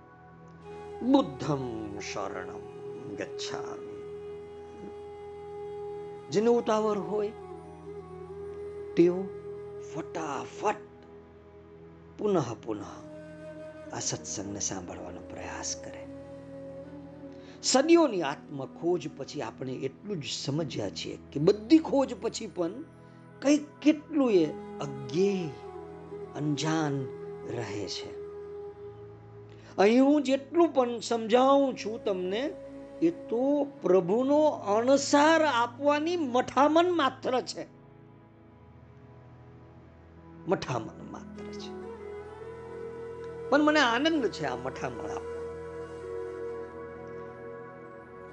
[1.13, 2.61] બુદ્ધમ શરણમ
[3.17, 3.93] ગચ્છામી.
[6.31, 7.33] જેને ઉતાવળ હોય
[8.97, 9.23] તેઓ
[9.95, 10.77] ફટાફટ
[12.19, 12.83] પુનઃ પુનઃ
[13.93, 16.07] આ સત્સંગને સાંભળવાનો પ્રયાસ કરે.
[17.63, 22.71] સદીઓની આત્મખોજ પછી આપણે એટલું જ સમજ્યા છીએ કે બધી ખોજ પછી પણ
[23.43, 24.47] કંઈ કેટલું એ
[24.81, 25.49] અજ્ઞેય
[26.37, 27.07] અંજાન
[27.57, 28.23] રહે છે.
[29.79, 32.53] અહીં હું જેટલું પણ સમજાવું છું તમને,
[33.03, 37.82] એ તો પ્રભુનો અણસાર આપવાની મઠામણ માત્ર છે.
[40.49, 41.71] મઠામણ માત્ર છે.
[43.51, 45.33] પણ મને આનંદ છે આ મઠામણ આપવા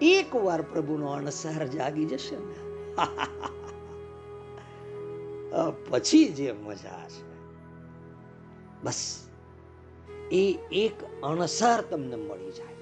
[0.01, 2.53] એક વાર પ્રભુનો અણસાર જાગી જશે ને
[5.89, 7.29] પછી જે મજા છે
[8.83, 9.29] બસ,
[10.31, 10.93] એ એક
[11.23, 12.75] અણસાર તમને મળી જાય.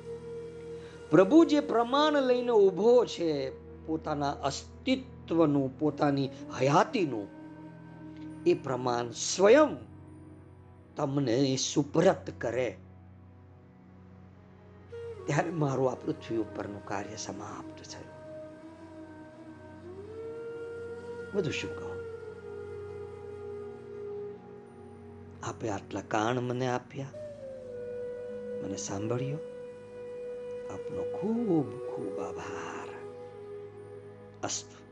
[1.09, 3.51] પ્રભુ જે પ્રમાણ લઈને ઊભો છે,
[3.85, 7.36] પોતાના અસ્તિત્વનું, પોતાની હયાતીનું
[8.47, 9.77] એ પ્રમાણ સ્વયં
[10.95, 12.77] તમને સુપ્રત કરે.
[15.25, 18.17] ત્યારે મારું આ પૃથ્વી ઉપરનું કાર્ય સમાપ્ત થયું.
[21.35, 21.97] વધુ શું કહું?
[25.43, 27.07] આપે આટલા કાન મને આપ્યા.
[28.63, 29.37] મને સાંભળ્યો.
[30.73, 32.89] આપનો ખૂબ ખૂબ આભાર.
[34.43, 34.86] અસ્તુ.